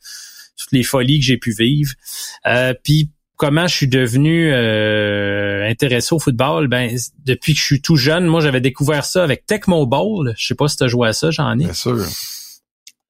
toutes 0.58 0.74
les 0.74 0.84
folies 0.84 1.20
que 1.20 1.26
j'ai 1.26 1.38
pu 1.38 1.52
vivre. 1.52 1.94
Puis 2.84 3.12
comment 3.38 3.68
je 3.68 3.76
suis 3.76 3.88
devenu 3.88 4.52
euh, 4.52 5.55
intéressé 5.66 6.14
au 6.14 6.20
football, 6.20 6.68
ben 6.68 6.96
depuis 7.26 7.54
que 7.54 7.60
je 7.60 7.66
suis 7.66 7.82
tout 7.82 7.96
jeune, 7.96 8.26
moi 8.26 8.42
j'avais 8.42 8.62
découvert 8.62 9.06
ça 9.06 9.24
avec 9.24 9.46
Tecmo 9.46 9.86
Bowl. 9.86 10.34
Je 10.38 10.48
sais 10.48 10.56
pas 10.56 10.68
si 10.68 10.78
tu 10.78 10.84
as 10.84 10.88
joué 10.88 11.10
à 11.10 11.14
ça, 11.14 11.32
j'en 11.32 11.54
ai. 11.54 11.66
Bien 11.66 11.74
sûr. 11.74 12.06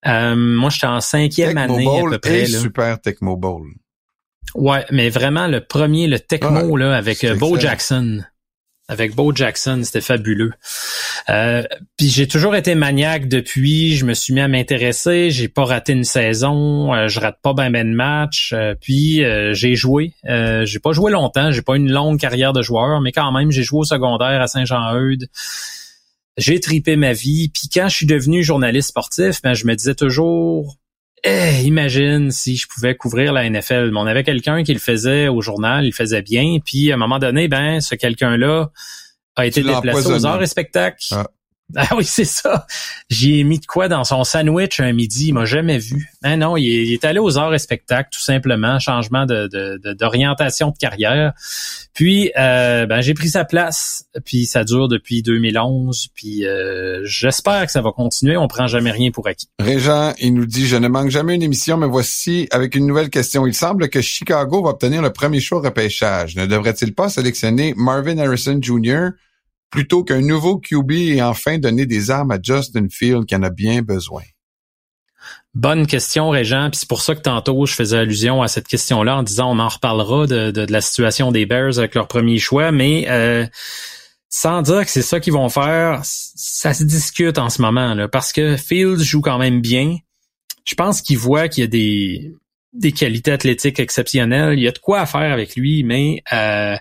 Euh, 0.08 0.36
moi 0.36 0.70
j'étais 0.70 0.88
en 0.88 1.02
cinquième 1.02 1.58
année 1.58 1.88
à 1.88 2.10
peu 2.10 2.20
près. 2.20 2.41
Et 2.41 2.46
super 2.48 3.00
Tecmo 3.00 3.38
Bowl. 3.38 3.68
Ouais, 4.54 4.86
mais 4.91 5.10
vraiment 5.10 5.48
le 5.48 5.62
premier, 5.62 6.08
le 6.08 6.20
Tecmo 6.20 6.78
là 6.78 6.96
avec 6.96 7.24
euh, 7.24 7.36
Bo 7.36 7.60
Jackson 7.60 8.24
avec 8.88 9.15
Bo 9.15 9.34
Jackson, 9.34 9.82
c'était 9.84 10.02
fabuleux. 10.02 10.52
Euh, 11.30 11.63
puis 11.98 12.10
j'ai 12.10 12.28
toujours 12.28 12.56
été 12.56 12.76
maniaque 12.76 13.28
depuis, 13.28 13.95
je 13.95 14.06
me 14.06 14.13
suis 14.13 14.34
mis 14.34 14.41
à 14.41 14.48
m'intéresser, 14.48 15.32
j'ai 15.32 15.48
pas 15.48 15.65
raté 15.65 15.93
une 15.93 16.04
saison, 16.04 16.93
euh, 16.93 17.08
je 17.08 17.19
rate 17.19 17.39
pas 17.41 17.54
ben 17.54 17.71
ben 17.71 17.89
de 17.89 17.95
match, 17.95 18.54
euh, 18.54 18.76
puis 18.80 19.24
j'ai 19.52 19.76
joué. 19.76 20.13
j'ai 20.24 20.80
pas 20.80 20.91
joué 20.91 21.12
longtemps, 21.12 21.52
j'ai 21.52 21.63
pas 21.63 21.76
une 21.76 21.91
longue 21.91 22.19
carrière 22.19 22.54
de 22.54 22.62
joueur, 22.62 23.02
mais 23.02 23.12
quand 23.12 23.32
même, 23.32 23.52
j'ai 23.52 23.63
joué 23.63 23.80
au 23.80 23.86
secondaire 23.86 24.41
à 24.41 24.48
Saint-Jean-Eudes. 24.48 25.28
J'ai 26.38 26.60
tripé 26.60 26.98
ma 26.98 27.13
vie, 27.13 27.50
puis 27.50 27.69
quand 27.74 27.88
je 27.88 27.95
suis 27.95 28.06
devenu 28.06 28.43
journaliste 28.43 28.89
sportif, 28.89 29.41
ben 29.41 29.54
je 29.54 29.65
me 29.65 29.76
disais 29.76 29.95
toujours 29.95 30.78
eh, 31.25 31.63
imagine 31.63 32.29
si 32.29 32.55
je 32.55 32.67
pouvais 32.67 32.95
couvrir 32.95 33.33
la 33.33 33.49
NFL. 33.49 33.89
Mais 33.91 33.99
on 33.99 34.05
avait 34.05 34.23
quelqu'un 34.23 34.63
qui 34.63 34.73
le 34.73 34.79
faisait 34.79 35.27
au 35.27 35.41
journal, 35.41 35.85
il 35.85 35.91
faisait 35.91 36.21
bien, 36.21 36.57
puis 36.63 36.91
à 36.91 36.95
un 36.95 36.97
moment 36.97 37.19
donné, 37.19 37.47
ben, 37.47 37.81
ce 37.81 37.95
quelqu'un-là 37.95 38.69
a 39.35 39.45
été 39.45 39.63
déplacé 39.63 40.07
aux 40.07 40.25
arts 40.25 40.41
et 40.41 40.47
spectacles. 40.47 41.03
Ah. 41.11 41.27
Ah 41.75 41.95
oui, 41.95 42.06
c'est 42.06 42.25
ça. 42.25 42.65
J'y 43.10 43.39
ai 43.39 43.43
mis 43.43 43.60
de 43.60 43.65
quoi 43.65 43.88
dans 43.88 44.04
son 44.04 44.23
sandwich 44.23 44.80
un 44.80 44.93
midi. 44.93 45.28
Il 45.28 45.34
m'a 45.34 45.45
jamais 45.45 45.78
vu. 45.78 46.12
Ben 46.21 46.38
non, 46.38 46.58
il 46.58 46.93
est, 46.93 47.04
allé 47.04 47.19
aux 47.19 47.38
arts 47.38 47.54
et 47.54 47.60
spectacles, 47.60 48.10
tout 48.12 48.21
simplement. 48.21 48.80
Changement 48.80 49.25
de, 49.25 49.47
d'orientation 49.93 50.69
de, 50.69 50.78
carrière. 50.78 51.34
Puis, 51.93 52.32
euh, 52.38 52.86
ben, 52.86 53.01
j'ai 53.01 53.13
pris 53.13 53.30
sa 53.30 53.45
place. 53.45 54.06
Puis, 54.25 54.45
ça 54.45 54.63
dure 54.63 54.88
depuis 54.88 55.23
2011. 55.23 56.10
Puis, 56.13 56.45
euh, 56.45 57.01
j'espère 57.06 57.65
que 57.65 57.71
ça 57.71 57.82
va 57.82 57.91
continuer. 57.91 58.38
On 58.38 58.47
prend 58.47 58.67
jamais 58.67 58.91
rien 58.91 59.12
pour 59.12 59.28
acquis. 59.28 59.47
Régent, 59.60 60.13
il 60.19 60.34
nous 60.34 60.45
dit, 60.45 60.67
je 60.67 60.75
ne 60.75 60.88
manque 60.88 61.10
jamais 61.10 61.36
une 61.36 61.43
émission, 61.43 61.78
mais 61.78 61.88
voici 61.88 62.47
avec 62.51 62.75
une 62.75 62.86
nouvelle 62.86 63.10
question. 63.10 63.47
Il 63.47 63.54
semble 63.54 63.89
que 63.89 64.01
Chicago 64.01 64.63
va 64.63 64.71
obtenir 64.71 65.01
le 65.01 65.12
premier 65.12 65.39
choix 65.39 65.62
repêchage. 65.62 66.36
Ne 66.36 66.45
devrait-il 66.45 66.93
pas 66.93 67.10
sélectionner 67.10 67.73
Marvin 67.75 68.17
Harrison 68.17 68.60
Jr., 68.62 69.10
plutôt 69.75 70.05
qu'un 70.05 70.21
nouveau 70.21 70.57
QB 70.57 70.91
et 70.91 71.21
enfin 71.21 71.57
donner 71.57 71.85
des 71.85 72.09
armes 72.09 72.31
à 72.31 72.38
Justin 72.41 72.88
Field 72.89 73.25
qui 73.25 73.35
en 73.35 73.43
a 73.43 73.49
bien 73.49 73.81
besoin? 73.81 74.23
Bonne 75.53 75.85
question, 75.85 76.29
Régent. 76.29 76.69
Puis 76.71 76.79
c'est 76.79 76.88
pour 76.88 77.01
ça 77.01 77.13
que 77.13 77.19
tantôt, 77.19 77.65
je 77.65 77.73
faisais 77.73 77.97
allusion 77.97 78.41
à 78.41 78.47
cette 78.47 78.67
question-là 78.67 79.17
en 79.17 79.23
disant 79.23 79.51
on 79.51 79.59
en 79.59 79.67
reparlera 79.67 80.27
de, 80.27 80.65
la 80.69 80.79
situation 80.79 81.33
des 81.33 81.45
Bears 81.45 81.77
avec 81.77 81.93
leur 81.93 82.07
premier 82.07 82.38
choix, 82.38 82.71
mais 82.71 83.05
euh, 83.09 83.45
sans 84.29 84.61
dire 84.61 84.85
que 84.85 84.91
c'est 84.91 85.01
ça 85.01 85.19
qu'ils 85.19 85.33
vont 85.33 85.49
faire, 85.49 86.01
ça 86.03 86.73
se 86.73 86.83
discute 86.85 87.38
en 87.38 87.49
ce 87.49 87.61
moment, 87.61 87.95
là, 87.95 88.07
parce 88.07 88.31
que 88.31 88.55
Field 88.55 89.01
joue 89.01 89.21
quand 89.21 89.38
même 89.38 89.59
bien. 89.59 89.97
Je 90.63 90.75
pense 90.75 91.01
qu'il 91.01 91.17
voit 91.17 91.49
qu'il 91.49 91.63
y 91.63 91.65
a 91.65 91.67
des, 91.67 92.33
des 92.71 92.93
qualités 92.93 93.31
athlétiques 93.31 93.79
exceptionnelles. 93.79 94.57
Il 94.57 94.63
y 94.63 94.67
a 94.69 94.71
de 94.71 94.79
quoi 94.79 95.05
faire 95.05 95.33
avec 95.33 95.57
lui, 95.57 95.83
mais 95.83 96.23
euh, 96.31 96.77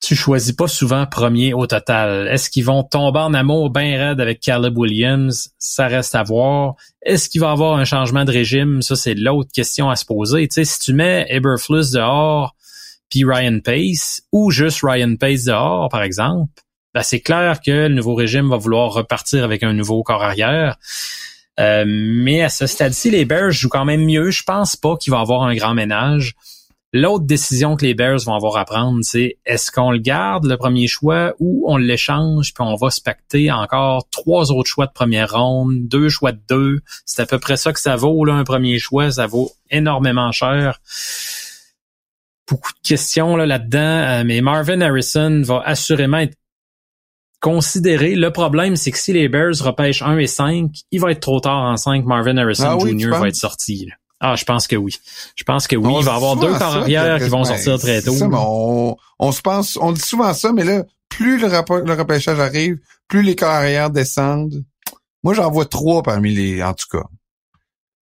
tu 0.00 0.16
choisis 0.16 0.52
pas 0.52 0.66
souvent 0.66 1.06
premier 1.06 1.52
au 1.52 1.66
total. 1.66 2.26
Est-ce 2.28 2.48
qu'ils 2.48 2.64
vont 2.64 2.82
tomber 2.82 3.20
en 3.20 3.34
amour 3.34 3.70
bien 3.70 3.98
raide 3.98 4.20
avec 4.20 4.40
Caleb 4.40 4.76
Williams? 4.76 5.50
Ça 5.58 5.88
reste 5.88 6.14
à 6.14 6.22
voir. 6.22 6.74
Est-ce 7.02 7.28
qu'il 7.28 7.42
va 7.42 7.50
avoir 7.50 7.78
un 7.78 7.84
changement 7.84 8.24
de 8.24 8.32
régime? 8.32 8.80
Ça, 8.80 8.96
c'est 8.96 9.14
l'autre 9.14 9.50
question 9.52 9.90
à 9.90 9.96
se 9.96 10.06
poser. 10.06 10.48
Tu 10.48 10.54
sais, 10.54 10.64
si 10.64 10.80
tu 10.80 10.94
mets 10.94 11.26
Eberflus 11.28 11.92
dehors 11.92 12.54
puis 13.10 13.24
Ryan 13.24 13.58
Pace 13.62 14.22
ou 14.32 14.50
juste 14.50 14.80
Ryan 14.82 15.16
Pace 15.16 15.44
dehors, 15.44 15.88
par 15.90 16.02
exemple, 16.02 16.50
ben, 16.94 17.02
c'est 17.02 17.20
clair 17.20 17.60
que 17.60 17.70
le 17.70 17.94
nouveau 17.94 18.14
régime 18.14 18.48
va 18.48 18.56
vouloir 18.56 18.92
repartir 18.92 19.44
avec 19.44 19.62
un 19.62 19.74
nouveau 19.74 20.02
corps 20.02 20.22
arrière. 20.22 20.76
Euh, 21.58 21.84
mais 21.86 22.42
à 22.42 22.48
ce 22.48 22.66
stade-ci, 22.66 23.10
les 23.10 23.26
Bears 23.26 23.50
jouent 23.50 23.68
quand 23.68 23.84
même 23.84 24.04
mieux. 24.04 24.30
Je 24.30 24.44
pense 24.44 24.76
pas 24.76 24.96
qu'il 24.96 25.10
va 25.10 25.20
avoir 25.20 25.42
un 25.42 25.54
grand 25.54 25.74
ménage. 25.74 26.34
L'autre 26.92 27.24
décision 27.24 27.76
que 27.76 27.86
les 27.86 27.94
Bears 27.94 28.18
vont 28.26 28.34
avoir 28.34 28.56
à 28.56 28.64
prendre, 28.64 28.98
c'est 29.02 29.38
est-ce 29.46 29.70
qu'on 29.70 29.92
le 29.92 29.98
garde 29.98 30.44
le 30.46 30.56
premier 30.56 30.88
choix 30.88 31.34
ou 31.38 31.64
on 31.68 31.76
l'échange 31.76 32.52
puis 32.52 32.64
on 32.66 32.74
va 32.74 32.90
se 32.90 33.00
pacter 33.00 33.52
encore 33.52 34.08
trois 34.10 34.50
autres 34.50 34.68
choix 34.68 34.86
de 34.86 34.92
première 34.92 35.30
ronde, 35.32 35.86
deux 35.86 36.08
choix 36.08 36.32
de 36.32 36.40
deux? 36.48 36.80
C'est 37.06 37.22
à 37.22 37.26
peu 37.26 37.38
près 37.38 37.56
ça 37.56 37.72
que 37.72 37.78
ça 37.78 37.94
vaut 37.94 38.24
là 38.24 38.34
un 38.34 38.42
premier 38.42 38.80
choix, 38.80 39.12
ça 39.12 39.28
vaut 39.28 39.52
énormément 39.70 40.32
cher. 40.32 40.80
Beaucoup 42.48 42.72
de 42.72 42.88
questions 42.88 43.36
là 43.36 43.46
là-dedans, 43.46 43.78
euh, 43.78 44.24
mais 44.26 44.40
Marvin 44.40 44.80
Harrison 44.80 45.42
va 45.44 45.62
assurément 45.64 46.18
être 46.18 46.34
considéré. 47.40 48.16
Le 48.16 48.32
problème, 48.32 48.74
c'est 48.74 48.90
que 48.90 48.98
si 48.98 49.12
les 49.12 49.28
Bears 49.28 49.54
repêchent 49.60 50.02
1 50.02 50.18
et 50.18 50.26
5, 50.26 50.72
il 50.90 51.00
va 51.00 51.12
être 51.12 51.20
trop 51.20 51.38
tard 51.38 51.62
en 51.70 51.76
5. 51.76 52.04
Marvin 52.04 52.36
Harrison 52.36 52.64
Ah 52.66 52.76
oui, 52.76 52.98
Jr. 52.98 53.10
va 53.10 53.28
être 53.28 53.36
sorti. 53.36 53.86
là. 53.86 53.94
Ah, 54.20 54.36
je 54.36 54.44
pense 54.44 54.66
que 54.66 54.76
oui. 54.76 54.94
Je 55.34 55.44
pense 55.44 55.66
que 55.66 55.76
oui. 55.76 55.86
On 55.92 56.00
il 56.00 56.04
va 56.04 56.12
y 56.12 56.14
avoir 56.16 56.36
deux 56.36 56.52
ça, 56.52 56.58
carrières 56.58 57.18
qui 57.18 57.28
vont 57.30 57.38
ben, 57.42 57.56
sortir 57.56 57.78
très 57.78 58.02
tôt. 58.02 58.12
ça, 58.12 58.26
on, 58.30 58.96
on 59.18 59.32
se 59.32 59.40
pense, 59.40 59.78
on 59.80 59.92
dit 59.92 60.00
souvent 60.00 60.34
ça, 60.34 60.52
mais 60.52 60.64
là, 60.64 60.84
plus 61.08 61.38
le, 61.38 61.48
repêchage 61.48 62.38
arrive, 62.38 62.78
plus 63.08 63.22
les 63.22 63.34
carrières 63.34 63.90
descendent. 63.90 64.62
Moi, 65.24 65.34
j'en 65.34 65.50
vois 65.50 65.64
trois 65.64 66.02
parmi 66.02 66.34
les, 66.34 66.62
en 66.62 66.74
tout 66.74 66.86
cas. 66.90 67.04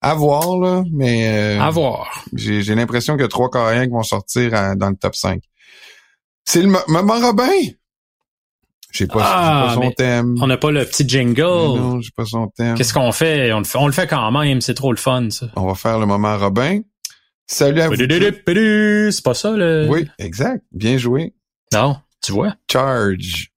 À 0.02 0.14
voir, 0.14 0.58
là, 0.58 0.82
mais 0.92 1.56
euh, 1.58 1.60
À 1.62 1.70
voir. 1.70 2.24
j'ai 2.34 2.62
l'impression 2.74 3.14
qu'il 3.14 3.22
y 3.22 3.24
a 3.24 3.28
trois 3.28 3.50
carrières 3.50 3.84
qui 3.84 3.90
vont 3.90 4.02
sortir 4.02 4.52
à- 4.54 4.74
dans 4.74 4.90
le 4.90 4.96
top 4.96 5.14
5. 5.14 5.40
C'est 6.44 6.60
le 6.62 6.68
mo- 6.68 6.78
Maman 6.88 7.20
Robin! 7.20 7.48
J'ai 8.92 9.06
pas, 9.06 9.22
Ah, 9.24 9.64
pas 9.68 9.74
son 9.82 9.90
thème. 9.90 10.36
On 10.40 10.46
n'a 10.46 10.58
pas 10.58 10.70
le 10.70 10.84
petit 10.84 11.08
jingle. 11.08 11.42
Non, 11.42 12.00
j'ai 12.00 12.10
pas 12.14 12.26
son 12.26 12.48
thème. 12.48 12.74
Qu'est-ce 12.76 12.92
qu'on 12.92 13.10
fait? 13.12 13.52
On 13.52 13.58
le 13.58 13.64
fait? 13.64 13.78
on 13.78 13.86
le 13.86 13.92
fait 13.92 14.06
quand 14.06 14.30
même. 14.30 14.60
C'est 14.60 14.74
trop 14.74 14.92
le 14.92 14.98
fun, 14.98 15.30
ça. 15.30 15.46
On 15.56 15.66
va 15.66 15.74
faire 15.74 15.98
le 15.98 16.06
moment 16.06 16.36
Robin. 16.36 16.80
Salut 17.46 17.80
à 17.80 17.88
vous. 17.88 17.96
C'est 17.96 19.24
pas 19.24 19.34
ça, 19.34 19.50
le... 19.52 19.86
Oui, 19.88 20.08
exact. 20.18 20.62
Bien 20.72 20.96
joué. 20.98 21.34
Non, 21.72 21.96
tu 22.22 22.32
vois. 22.32 22.54
Charge. 22.70 23.48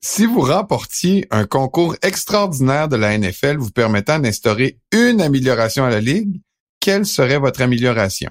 Si 0.00 0.26
vous 0.26 0.40
remportiez 0.40 1.26
un 1.30 1.44
concours 1.44 1.96
extraordinaire 2.02 2.88
de 2.88 2.96
la 2.96 3.18
NFL 3.18 3.56
vous 3.56 3.70
permettant 3.70 4.18
d'instaurer 4.18 4.78
une 4.92 5.20
amélioration 5.20 5.84
à 5.84 5.90
la 5.90 6.00
Ligue, 6.00 6.40
quelle 6.80 7.04
serait 7.04 7.38
votre 7.38 7.60
amélioration? 7.62 8.30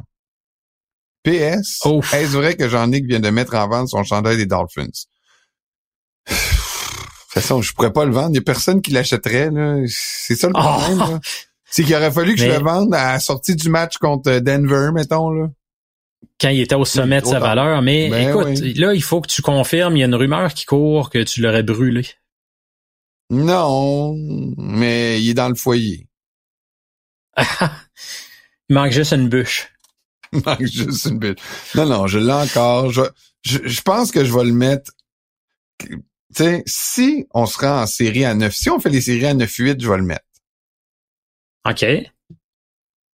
PS, 1.24 1.82
est-ce 2.14 2.32
vrai 2.32 2.56
que 2.56 2.70
Jean-Nic 2.70 3.06
vient 3.06 3.20
de 3.20 3.30
mettre 3.30 3.56
en 3.56 3.68
vente 3.68 3.90
son 3.90 4.04
chandail 4.04 4.38
des 4.38 4.46
Dolphins? 4.46 4.88
De 6.28 6.34
toute 7.34 7.34
façon, 7.44 7.62
je 7.62 7.74
pourrais 7.74 7.94
pas 7.94 8.06
le 8.06 8.12
vendre. 8.12 8.30
Il 8.32 8.36
y 8.36 8.40
a 8.40 8.42
personne 8.42 8.82
qui 8.82 8.92
l'achèterait. 8.92 9.50
là. 9.52 9.78
C'est 9.88 10.36
ça 10.36 10.48
le 10.48 10.54
Oh. 10.56 10.62
problème. 10.62 11.20
C'est 11.70 11.84
qu'il 11.84 11.96
aurait 11.96 12.12
fallu 12.12 12.36
que 12.36 12.42
je 12.42 12.48
le 12.48 12.60
vende 12.64 12.94
à 12.96 13.14
la 13.14 13.20
sortie 13.20 13.56
du 13.56 13.70
match 13.70 13.98
contre 13.98 14.40
Denver, 14.40 14.92
mettons. 14.94 15.30
Là. 15.32 15.48
Quand 16.40 16.50
il 16.50 16.62
était 16.62 16.76
au 16.76 16.86
sommet 16.86 17.20
de 17.22 17.26
sa 17.26 17.40
valeur. 17.40 17.82
Mais 17.82 18.10
Ben 18.10 18.30
écoute, 18.30 18.60
oui. 18.62 18.74
là, 18.76 18.94
il 18.94 19.04
faut 19.04 19.20
que 19.22 19.28
tu 19.28 19.42
confirmes. 19.42 19.98
Il 19.98 20.00
y 20.00 20.04
a 20.04 20.06
une 20.06 20.16
rumeur 20.16 20.54
qui 20.54 20.66
court 20.66 21.10
que 21.10 21.22
tu 21.24 21.42
l'aurais 21.42 21.64
brûlé. 21.64 22.08
Non, 23.30 24.16
mais 24.58 25.22
il 25.22 25.30
est 25.32 25.34
dans 25.34 25.50
le 25.50 25.56
foyer. 25.56 26.08
Il 28.70 28.74
manque 28.74 28.92
juste 28.92 29.12
une 29.14 29.30
bûche. 29.30 29.68
Il 30.34 30.42
manque 30.46 30.66
juste 30.66 31.06
une 31.06 31.20
bille. 31.20 31.36
Non, 31.76 31.86
non, 31.86 32.08
je 32.08 32.20
l'ai 32.20 32.34
encore. 32.34 32.90
Je, 32.92 33.02
je, 33.44 33.60
je 33.66 33.82
pense 33.82 34.12
que 34.12 34.24
je 34.26 34.34
vais 34.34 34.44
le 34.46 34.54
mettre. 34.54 34.92
Tu 36.36 36.44
sais, 36.44 36.64
si 36.66 37.26
on 37.34 37.46
se 37.46 37.58
rend 37.60 37.82
en 37.84 37.88
série 37.88 38.26
à 38.26 38.34
9, 38.34 38.54
si 38.54 38.70
on 38.70 38.80
fait 38.80 38.90
les 38.90 39.02
séries 39.02 39.26
à 39.28 39.34
9-8, 39.34 39.82
je 39.82 39.90
vais 39.90 39.98
le 39.98 40.04
mettre 40.04 40.26
OK. 41.68 41.86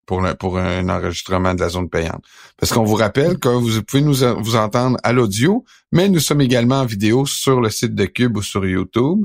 pour, 0.05 0.21
le- 0.21 0.35
pour 0.35 0.57
un 0.57 0.89
enregistrement 0.89 1.53
de 1.53 1.61
la 1.61 1.69
zone 1.69 1.89
payante. 1.89 2.23
Parce 2.57 2.71
qu'on 2.71 2.83
vous 2.83 2.95
rappelle 2.95 3.37
que 3.39 3.49
vous 3.49 3.83
pouvez 3.83 4.01
nous 4.03 4.15
vous 4.43 4.55
entendre 4.55 4.97
à 5.03 5.13
l'audio, 5.13 5.63
mais 5.91 6.09
nous 6.09 6.19
sommes 6.19 6.41
également 6.41 6.79
en 6.81 6.85
vidéo 6.85 7.25
sur 7.25 7.61
le 7.61 7.69
site 7.69 7.95
de 7.95 8.05
Cube 8.05 8.35
ou 8.37 8.41
sur 8.41 8.65
YouTube. 8.65 9.19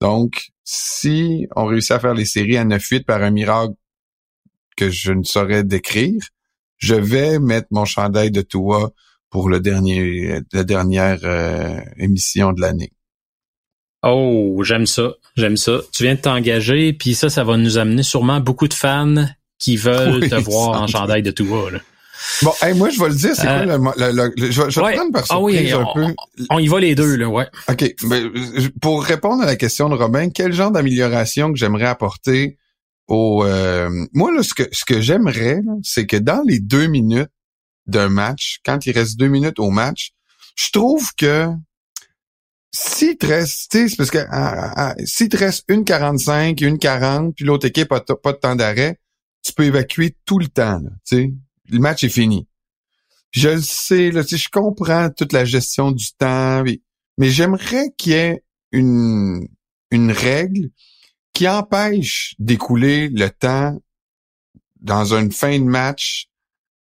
Donc, 0.00 0.50
si 0.64 1.46
on 1.56 1.64
réussit 1.66 1.92
à 1.92 2.00
faire 2.00 2.14
les 2.14 2.24
séries 2.24 2.56
à 2.58 2.64
9-8 2.64 3.04
par 3.04 3.22
un 3.22 3.30
miracle 3.30 3.74
que 4.76 4.90
je 4.90 5.12
ne 5.12 5.22
saurais 5.22 5.64
décrire, 5.64 6.22
je 6.78 6.94
vais 6.94 7.38
mettre 7.38 7.68
mon 7.70 7.84
chandail 7.84 8.30
de 8.30 8.42
Tua 8.42 8.90
pour 9.30 9.48
le 9.48 9.60
dernier, 9.60 10.40
la 10.52 10.64
dernière 10.64 11.20
euh, 11.24 11.80
émission 11.96 12.52
de 12.52 12.60
l'année. 12.60 12.92
Oh, 14.02 14.62
j'aime 14.64 14.86
ça. 14.86 15.12
J'aime 15.36 15.56
ça. 15.56 15.80
Tu 15.92 16.02
viens 16.04 16.14
de 16.14 16.20
t'engager, 16.20 16.92
puis 16.92 17.14
ça, 17.14 17.30
ça 17.30 17.44
va 17.44 17.56
nous 17.56 17.78
amener 17.78 18.02
sûrement 18.02 18.40
beaucoup 18.40 18.68
de 18.68 18.74
fans 18.74 19.14
qui 19.58 19.76
veulent 19.76 20.20
Oui, 20.22 20.28
te 20.28 20.34
voir 20.36 20.82
en 20.82 20.86
chandail 20.86 21.22
de 21.22 21.30
Toua. 21.30 21.70
Là. 21.70 21.78
Bon, 22.42 22.52
hey, 22.62 22.74
moi, 22.74 22.90
je 22.90 23.00
vais 23.00 23.08
le 23.08 23.14
dire, 23.14 23.34
c'est 23.34 23.46
Euh, 23.48 23.78
quoi 23.78 23.94
le, 23.96 24.12
le- 24.12 24.12
le- 24.12 24.32
le- 24.36 24.50
je 24.50 24.62
vais, 24.62 24.70
je 24.70 24.80
ouais. 24.80 24.94
prendre 24.94 25.12
par 25.12 25.24
Ah 25.28 25.40
oui, 25.40 25.54
surprise 25.54 25.74
un 25.74 25.84
on- 25.84 25.94
peu. 25.94 26.14
On 26.50 26.58
y 26.58 26.68
va 26.68 26.80
les 26.80 26.94
deux, 26.94 27.16
là, 27.16 27.28
ouais. 27.28 27.46
OK. 27.68 27.94
ben, 28.08 28.30
euh, 28.34 28.68
pour 28.80 29.04
répondre 29.04 29.42
à 29.42 29.46
la 29.46 29.56
question 29.56 29.88
de 29.88 29.94
Robin, 29.94 30.28
quel 30.30 30.52
genre 30.52 30.70
d'amélioration 30.70 31.52
que 31.52 31.58
j'aimerais 31.58 31.86
apporter 31.86 32.58
au... 33.08 33.44
euh, 33.44 33.88
moi, 34.12 34.32
là, 34.32 34.42
ce 34.42 34.54
que, 34.54 34.64
ce 34.72 34.84
que 34.84 35.00
j'aimerais, 35.00 35.60
c'est 35.82 36.06
que 36.06 36.16
dans 36.16 36.42
les 36.46 36.60
deux 36.60 36.86
minutes 36.86 37.30
d'un 37.86 38.08
match, 38.08 38.58
quand 38.64 38.86
il 38.86 38.92
reste 38.92 39.16
deux 39.18 39.26
minutes 39.28 39.58
au 39.58 39.70
match, 39.70 40.10
je 40.56 40.70
trouve 40.72 41.10
que 41.16 41.48
s'il 42.74 43.18
te 43.18 43.26
reste, 43.26 43.70
c'est 43.70 43.96
parce 43.96 44.10
que 44.10 44.24
ah, 44.30 44.72
ah, 44.76 44.94
s'il 45.04 45.28
te 45.28 45.36
reste 45.36 45.64
une 45.68 45.84
45, 45.84 46.60
une 46.62 46.78
40, 46.78 47.34
puis 47.34 47.44
l'autre 47.44 47.66
équipe 47.66 47.92
a 47.92 48.00
t- 48.00 48.14
pas 48.14 48.32
de 48.32 48.38
temps 48.38 48.56
d'arrêt, 48.56 48.98
tu 49.44 49.52
peux 49.52 49.64
évacuer 49.64 50.16
tout 50.24 50.38
le 50.38 50.48
temps, 50.48 50.80
là. 50.80 50.90
Le 51.68 51.78
match 51.78 52.02
est 52.04 52.08
fini. 52.08 52.46
Je 53.30 53.48
le 53.48 53.62
sais, 53.62 54.10
là, 54.10 54.22
je 54.22 54.48
comprends 54.50 55.10
toute 55.10 55.32
la 55.32 55.44
gestion 55.44 55.90
du 55.90 56.12
temps, 56.12 56.64
mais 57.18 57.30
j'aimerais 57.30 57.92
qu'il 57.96 58.12
y 58.12 58.16
ait 58.16 58.44
une, 58.72 59.48
règle 59.92 60.70
qui 61.34 61.48
empêche 61.48 62.34
d'écouler 62.38 63.08
le 63.08 63.28
temps 63.28 63.78
dans 64.80 65.14
une 65.14 65.30
fin 65.30 65.58
de 65.58 65.64
match 65.64 66.26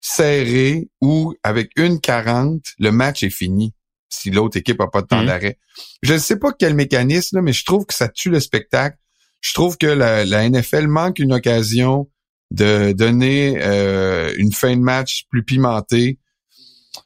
serré 0.01 0.89
où, 1.01 1.35
avec 1.43 1.73
une 1.77 2.01
40, 2.01 2.63
le 2.79 2.91
match 2.91 3.23
est 3.23 3.31
fini 3.31 3.75
si 4.11 4.31
l'autre 4.31 4.57
équipe 4.59 4.81
a 4.81 4.89
pas 4.89 5.03
de 5.03 5.07
temps 5.07 5.21
Mhm. 5.21 5.27
d'arrêt. 5.27 5.59
Je 6.03 6.13
ne 6.15 6.19
sais 6.19 6.37
pas 6.39 6.53
quel 6.53 6.75
mécanisme, 6.75 7.37
là, 7.37 7.43
mais 7.43 7.53
je 7.53 7.65
trouve 7.65 7.87
que 7.87 7.95
ça 7.95 8.09
tue 8.09 8.29
le 8.31 8.41
spectacle. 8.41 8.97
Je 9.41 9.55
trouve 9.55 9.79
que 9.79 9.87
la, 9.87 10.25
la 10.27 10.49
NFL 10.49 10.87
manque 10.89 11.19
une 11.19 11.33
occasion 11.33 12.11
de 12.51 12.93
donner 12.93 13.57
euh, 13.63 14.35
une 14.37 14.53
fin 14.53 14.77
de 14.77 14.81
match 14.83 15.25
plus 15.31 15.45
pimentée. 15.45 16.19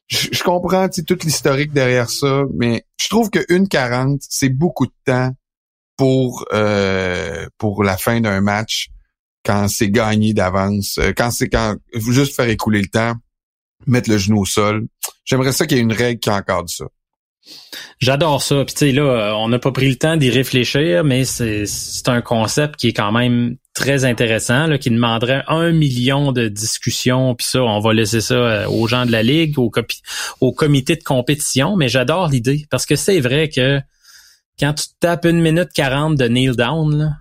Je, 0.09 0.29
je 0.33 0.43
comprends 0.43 0.89
toute 0.89 1.25
l'historique 1.25 1.73
derrière 1.73 2.09
ça, 2.11 2.45
mais 2.55 2.85
je 3.01 3.09
trouve 3.09 3.31
que 3.31 3.45
une 3.51 3.69
40, 3.69 4.21
c'est 4.29 4.49
beaucoup 4.49 4.87
de 4.87 4.95
temps 5.05 5.31
pour 5.97 6.47
euh, 6.53 7.47
pour 7.59 7.85
la 7.85 7.97
fin 7.97 8.21
d'un 8.21 8.41
match 8.41 8.89
quand 9.45 9.69
c'est 9.69 9.91
gagné 9.91 10.33
d'avance, 10.33 10.97
euh, 10.99 11.13
quand 11.15 11.31
c'est 11.31 11.49
quand 11.51 11.77
juste 12.09 12.35
faire 12.35 12.49
écouler 12.49 12.81
le 12.81 12.89
temps, 12.89 13.15
mettre 13.87 14.11
le 14.11 14.19
genou 14.19 14.41
au 14.41 14.45
sol. 14.47 14.87
J'aimerais 15.25 15.53
ça 15.53 15.67
qu'il 15.67 15.77
y 15.77 15.81
ait 15.81 15.83
une 15.85 15.93
règle 15.93 16.21
qui 16.21 16.31
encadre 16.31 16.69
ça. 16.69 16.85
J'adore 18.01 18.43
ça. 18.43 18.65
Puis 18.65 18.75
tu 18.75 18.79
sais, 18.87 18.93
là, 18.93 19.35
on 19.39 19.49
n'a 19.49 19.59
pas 19.59 19.71
pris 19.73 19.89
le 19.89 19.97
temps 19.97 20.17
d'y 20.17 20.31
réfléchir, 20.31 21.05
mais 21.05 21.25
c'est 21.25 22.09
un 22.09 22.23
concept 22.23 22.77
qui 22.77 22.89
est 22.89 22.93
quand 22.95 23.13
même 23.13 23.57
très 23.75 24.05
intéressant, 24.05 24.67
là, 24.67 24.79
qui 24.79 24.89
demanderait 24.91 25.43
un 25.49 25.73
million 25.73 26.33
de 26.33 26.49
discussions. 26.49 27.35
Puis 27.35 27.47
ça, 27.47 27.63
on 27.63 27.81
va 27.81 27.93
laisser 27.93 28.21
ça 28.21 28.35
euh, 28.35 28.67
aux 28.69 28.87
gens 28.87 29.05
de 29.05 29.13
la 29.13 29.23
Ligue, 29.23 29.59
au, 29.59 29.69
copi- 29.69 30.01
au 30.41 30.53
comité 30.53 30.97
de 30.97 31.03
compétition. 31.03 31.77
Mais 31.77 31.89
j'adore 31.89 32.29
l'idée 32.29 32.67
parce 32.71 32.87
que 32.87 32.97
c'est 32.97 33.21
vrai 33.21 33.49
que 33.49 33.81
quand 34.59 34.73
tu 34.75 34.87
tapes 35.01 35.25
une 35.27 35.41
minute 35.43 35.71
40 35.75 36.17
de 36.17 36.29
kneel 36.29 36.55
down, 36.57 37.19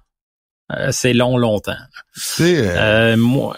euh, 0.72 0.90
c'est 0.92 1.14
long, 1.14 1.38
longtemps. 1.38 1.72
Euh, 1.74 2.76
Euh, 2.78 3.18
moi, 3.18 3.58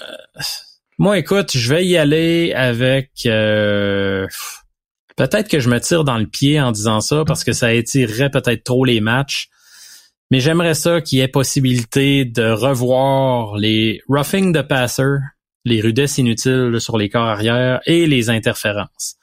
moi, 0.97 1.17
écoute, 1.17 1.51
je 1.55 1.73
vais 1.73 1.85
y 1.85 1.97
aller 1.97 2.53
avec. 2.53 3.11
euh, 3.25 4.27
peut-être 5.17 5.49
que 5.49 5.59
je 5.59 5.69
me 5.69 5.79
tire 5.79 6.03
dans 6.03 6.17
le 6.17 6.27
pied 6.27 6.59
en 6.61 6.71
disant 6.71 7.01
ça 7.01 7.23
parce 7.25 7.43
que 7.43 7.53
ça 7.53 7.73
étirerait 7.73 8.29
peut-être 8.29 8.63
trop 8.63 8.85
les 8.85 9.01
matchs. 9.01 9.49
Mais 10.31 10.39
j'aimerais 10.39 10.73
ça 10.73 11.01
qu'il 11.01 11.19
y 11.19 11.21
ait 11.21 11.27
possibilité 11.27 12.25
de 12.25 12.49
revoir 12.49 13.57
les 13.57 14.01
roughing 14.07 14.51
de 14.51 14.61
passer, 14.61 15.03
les 15.65 15.81
rudesses 15.81 16.17
inutiles 16.17 16.79
sur 16.79 16.97
les 16.97 17.09
corps 17.09 17.27
arrière 17.27 17.81
et 17.85 18.07
les 18.07 18.29
interférences. 18.29 19.17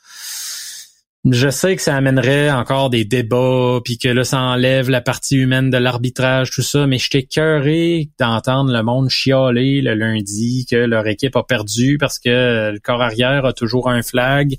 Je 1.31 1.51
sais 1.51 1.77
que 1.77 1.83
ça 1.83 1.95
amènerait 1.95 2.51
encore 2.51 2.91
des 2.91 3.05
débats, 3.05 3.79
puis 3.85 3.97
que 3.97 4.09
là, 4.09 4.25
ça 4.25 4.41
enlève 4.41 4.91
la 4.91 5.01
partie 5.01 5.37
humaine 5.37 5.71
de 5.71 5.77
l'arbitrage, 5.77 6.51
tout 6.51 6.63
ça, 6.63 6.89
mais 6.89 6.99
j'étais 6.99 7.23
cœuré 7.23 8.11
d'entendre 8.19 8.73
le 8.73 8.83
monde 8.83 9.09
chialer 9.09 9.83
le 9.83 9.95
lundi 9.95 10.67
que 10.69 10.75
leur 10.75 11.07
équipe 11.07 11.37
a 11.37 11.45
perdu 11.45 11.97
parce 11.97 12.19
que 12.19 12.73
le 12.73 12.79
corps 12.81 13.03
arrière 13.03 13.45
a 13.45 13.53
toujours 13.53 13.89
un 13.89 14.03
flag. 14.03 14.57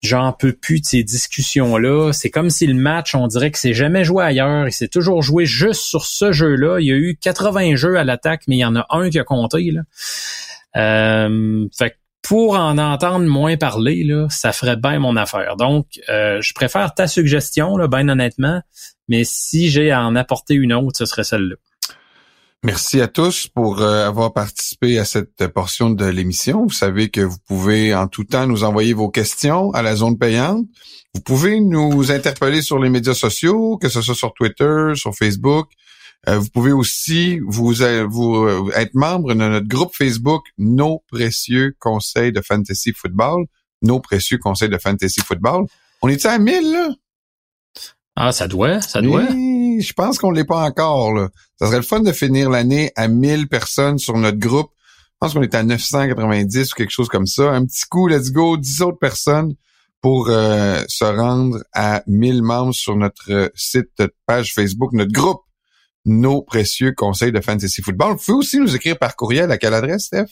J'en 0.00 0.32
peux 0.32 0.54
plus 0.54 0.80
de 0.80 0.86
ces 0.86 1.02
discussions-là. 1.02 2.12
C'est 2.14 2.30
comme 2.30 2.48
si 2.48 2.66
le 2.66 2.72
match, 2.74 3.14
on 3.14 3.26
dirait 3.26 3.50
que 3.50 3.58
c'est 3.58 3.74
jamais 3.74 4.04
joué 4.04 4.24
ailleurs. 4.24 4.68
Il 4.68 4.72
s'est 4.72 4.88
toujours 4.88 5.22
joué 5.22 5.44
juste 5.44 5.82
sur 5.82 6.06
ce 6.06 6.32
jeu-là. 6.32 6.78
Il 6.80 6.86
y 6.86 6.92
a 6.92 6.96
eu 6.96 7.18
80 7.20 7.74
jeux 7.74 7.98
à 7.98 8.04
l'attaque, 8.04 8.44
mais 8.48 8.56
il 8.56 8.60
y 8.60 8.64
en 8.64 8.76
a 8.76 8.86
un 8.88 9.10
qui 9.10 9.18
a 9.18 9.24
compté. 9.24 9.70
Là. 9.70 9.82
Euh, 10.76 11.66
fait 11.76 11.97
pour 12.22 12.56
en 12.56 12.78
entendre 12.78 13.26
moins 13.26 13.56
parler, 13.56 14.06
ça 14.28 14.52
ferait 14.52 14.76
bien 14.76 14.98
mon 14.98 15.16
affaire. 15.16 15.56
Donc, 15.56 15.86
euh, 16.08 16.40
je 16.42 16.52
préfère 16.52 16.94
ta 16.94 17.06
suggestion, 17.06 17.76
bien 17.88 18.08
honnêtement, 18.08 18.60
mais 19.08 19.24
si 19.24 19.70
j'ai 19.70 19.90
à 19.90 20.04
en 20.04 20.16
apporter 20.16 20.54
une 20.54 20.72
autre, 20.72 20.98
ce 20.98 21.06
serait 21.06 21.24
celle-là. 21.24 21.56
Merci 22.64 23.00
à 23.00 23.06
tous 23.06 23.46
pour 23.46 23.82
euh, 23.82 24.04
avoir 24.04 24.32
participé 24.32 24.98
à 24.98 25.04
cette 25.04 25.46
portion 25.46 25.90
de 25.90 26.04
l'émission. 26.04 26.64
Vous 26.64 26.72
savez 26.72 27.08
que 27.08 27.20
vous 27.20 27.38
pouvez 27.46 27.94
en 27.94 28.08
tout 28.08 28.24
temps 28.24 28.48
nous 28.48 28.64
envoyer 28.64 28.94
vos 28.94 29.10
questions 29.10 29.70
à 29.70 29.82
la 29.82 29.94
zone 29.94 30.18
payante. 30.18 30.66
Vous 31.14 31.20
pouvez 31.20 31.60
nous 31.60 32.10
interpeller 32.10 32.60
sur 32.60 32.80
les 32.80 32.90
médias 32.90 33.14
sociaux, 33.14 33.78
que 33.78 33.88
ce 33.88 34.02
soit 34.02 34.16
sur 34.16 34.34
Twitter, 34.34 34.92
sur 34.96 35.14
Facebook. 35.14 35.68
Euh, 36.26 36.38
vous 36.38 36.48
pouvez 36.48 36.72
aussi 36.72 37.38
vous, 37.46 37.80
euh, 37.80 38.04
vous 38.04 38.70
être 38.74 38.94
membre 38.94 39.28
de 39.28 39.34
notre 39.34 39.68
groupe 39.68 39.94
Facebook 39.94 40.42
Nos 40.58 41.04
précieux 41.10 41.76
conseils 41.78 42.32
de 42.32 42.40
fantasy 42.40 42.92
football. 42.92 43.46
Nos 43.82 44.00
précieux 44.00 44.38
conseils 44.38 44.68
de 44.68 44.78
fantasy 44.78 45.20
football. 45.20 45.66
On 46.02 46.08
est 46.08 46.24
à 46.26 46.38
1000 46.38 46.72
là? 46.72 46.88
Ah, 48.16 48.32
ça 48.32 48.48
doit, 48.48 48.80
ça 48.80 49.00
doit. 49.00 49.28
je 49.28 49.92
pense 49.92 50.18
qu'on 50.18 50.32
l'est 50.32 50.44
pas 50.44 50.64
encore. 50.64 51.12
Là. 51.12 51.28
Ça 51.56 51.66
serait 51.66 51.76
le 51.76 51.82
fun 51.82 52.00
de 52.00 52.10
finir 52.10 52.50
l'année 52.50 52.90
à 52.96 53.06
1000 53.06 53.46
personnes 53.46 53.98
sur 53.98 54.16
notre 54.18 54.38
groupe. 54.38 54.70
Je 54.98 55.16
pense 55.20 55.34
qu'on 55.34 55.42
est 55.42 55.54
à 55.54 55.62
990 55.62 56.72
ou 56.72 56.74
quelque 56.74 56.90
chose 56.90 57.08
comme 57.08 57.26
ça. 57.26 57.52
Un 57.52 57.64
petit 57.64 57.84
coup, 57.88 58.08
let's 58.08 58.32
go, 58.32 58.56
10 58.56 58.82
autres 58.82 58.98
personnes 58.98 59.54
pour 60.00 60.28
euh, 60.30 60.82
se 60.88 61.04
rendre 61.04 61.62
à 61.72 62.02
1000 62.08 62.42
membres 62.42 62.74
sur 62.74 62.96
notre 62.96 63.52
site, 63.54 64.02
page 64.26 64.52
Facebook, 64.52 64.92
notre 64.92 65.12
groupe, 65.12 65.42
nos 66.08 66.42
précieux 66.42 66.92
conseils 66.92 67.32
de 67.32 67.40
fantasy 67.40 67.82
football. 67.82 68.12
Vous 68.12 68.24
pouvez 68.24 68.38
aussi 68.38 68.58
nous 68.58 68.74
écrire 68.74 68.98
par 68.98 69.14
courriel 69.14 69.50
à 69.52 69.58
quelle 69.58 69.74
adresse, 69.74 70.06
Steph? 70.06 70.26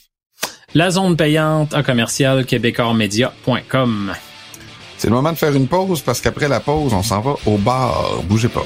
La 0.75 0.91
zone 0.91 1.17
payante 1.17 1.75
en 1.75 1.83
commercial 1.83 2.45
québécoismedia.com. 2.45 4.13
C'est 4.99 5.09
le 5.09 5.15
moment 5.15 5.33
de 5.33 5.39
faire 5.39 5.55
une 5.55 5.69
pause 5.69 6.01
parce 6.01 6.21
qu'après 6.21 6.49
la 6.49 6.61
pause, 6.61 6.93
on 6.93 7.03
s'en 7.03 7.21
va 7.21 7.35
au 7.47 7.59
bar. 7.59 8.23
Bougez 8.25 8.49
pas. 8.49 8.65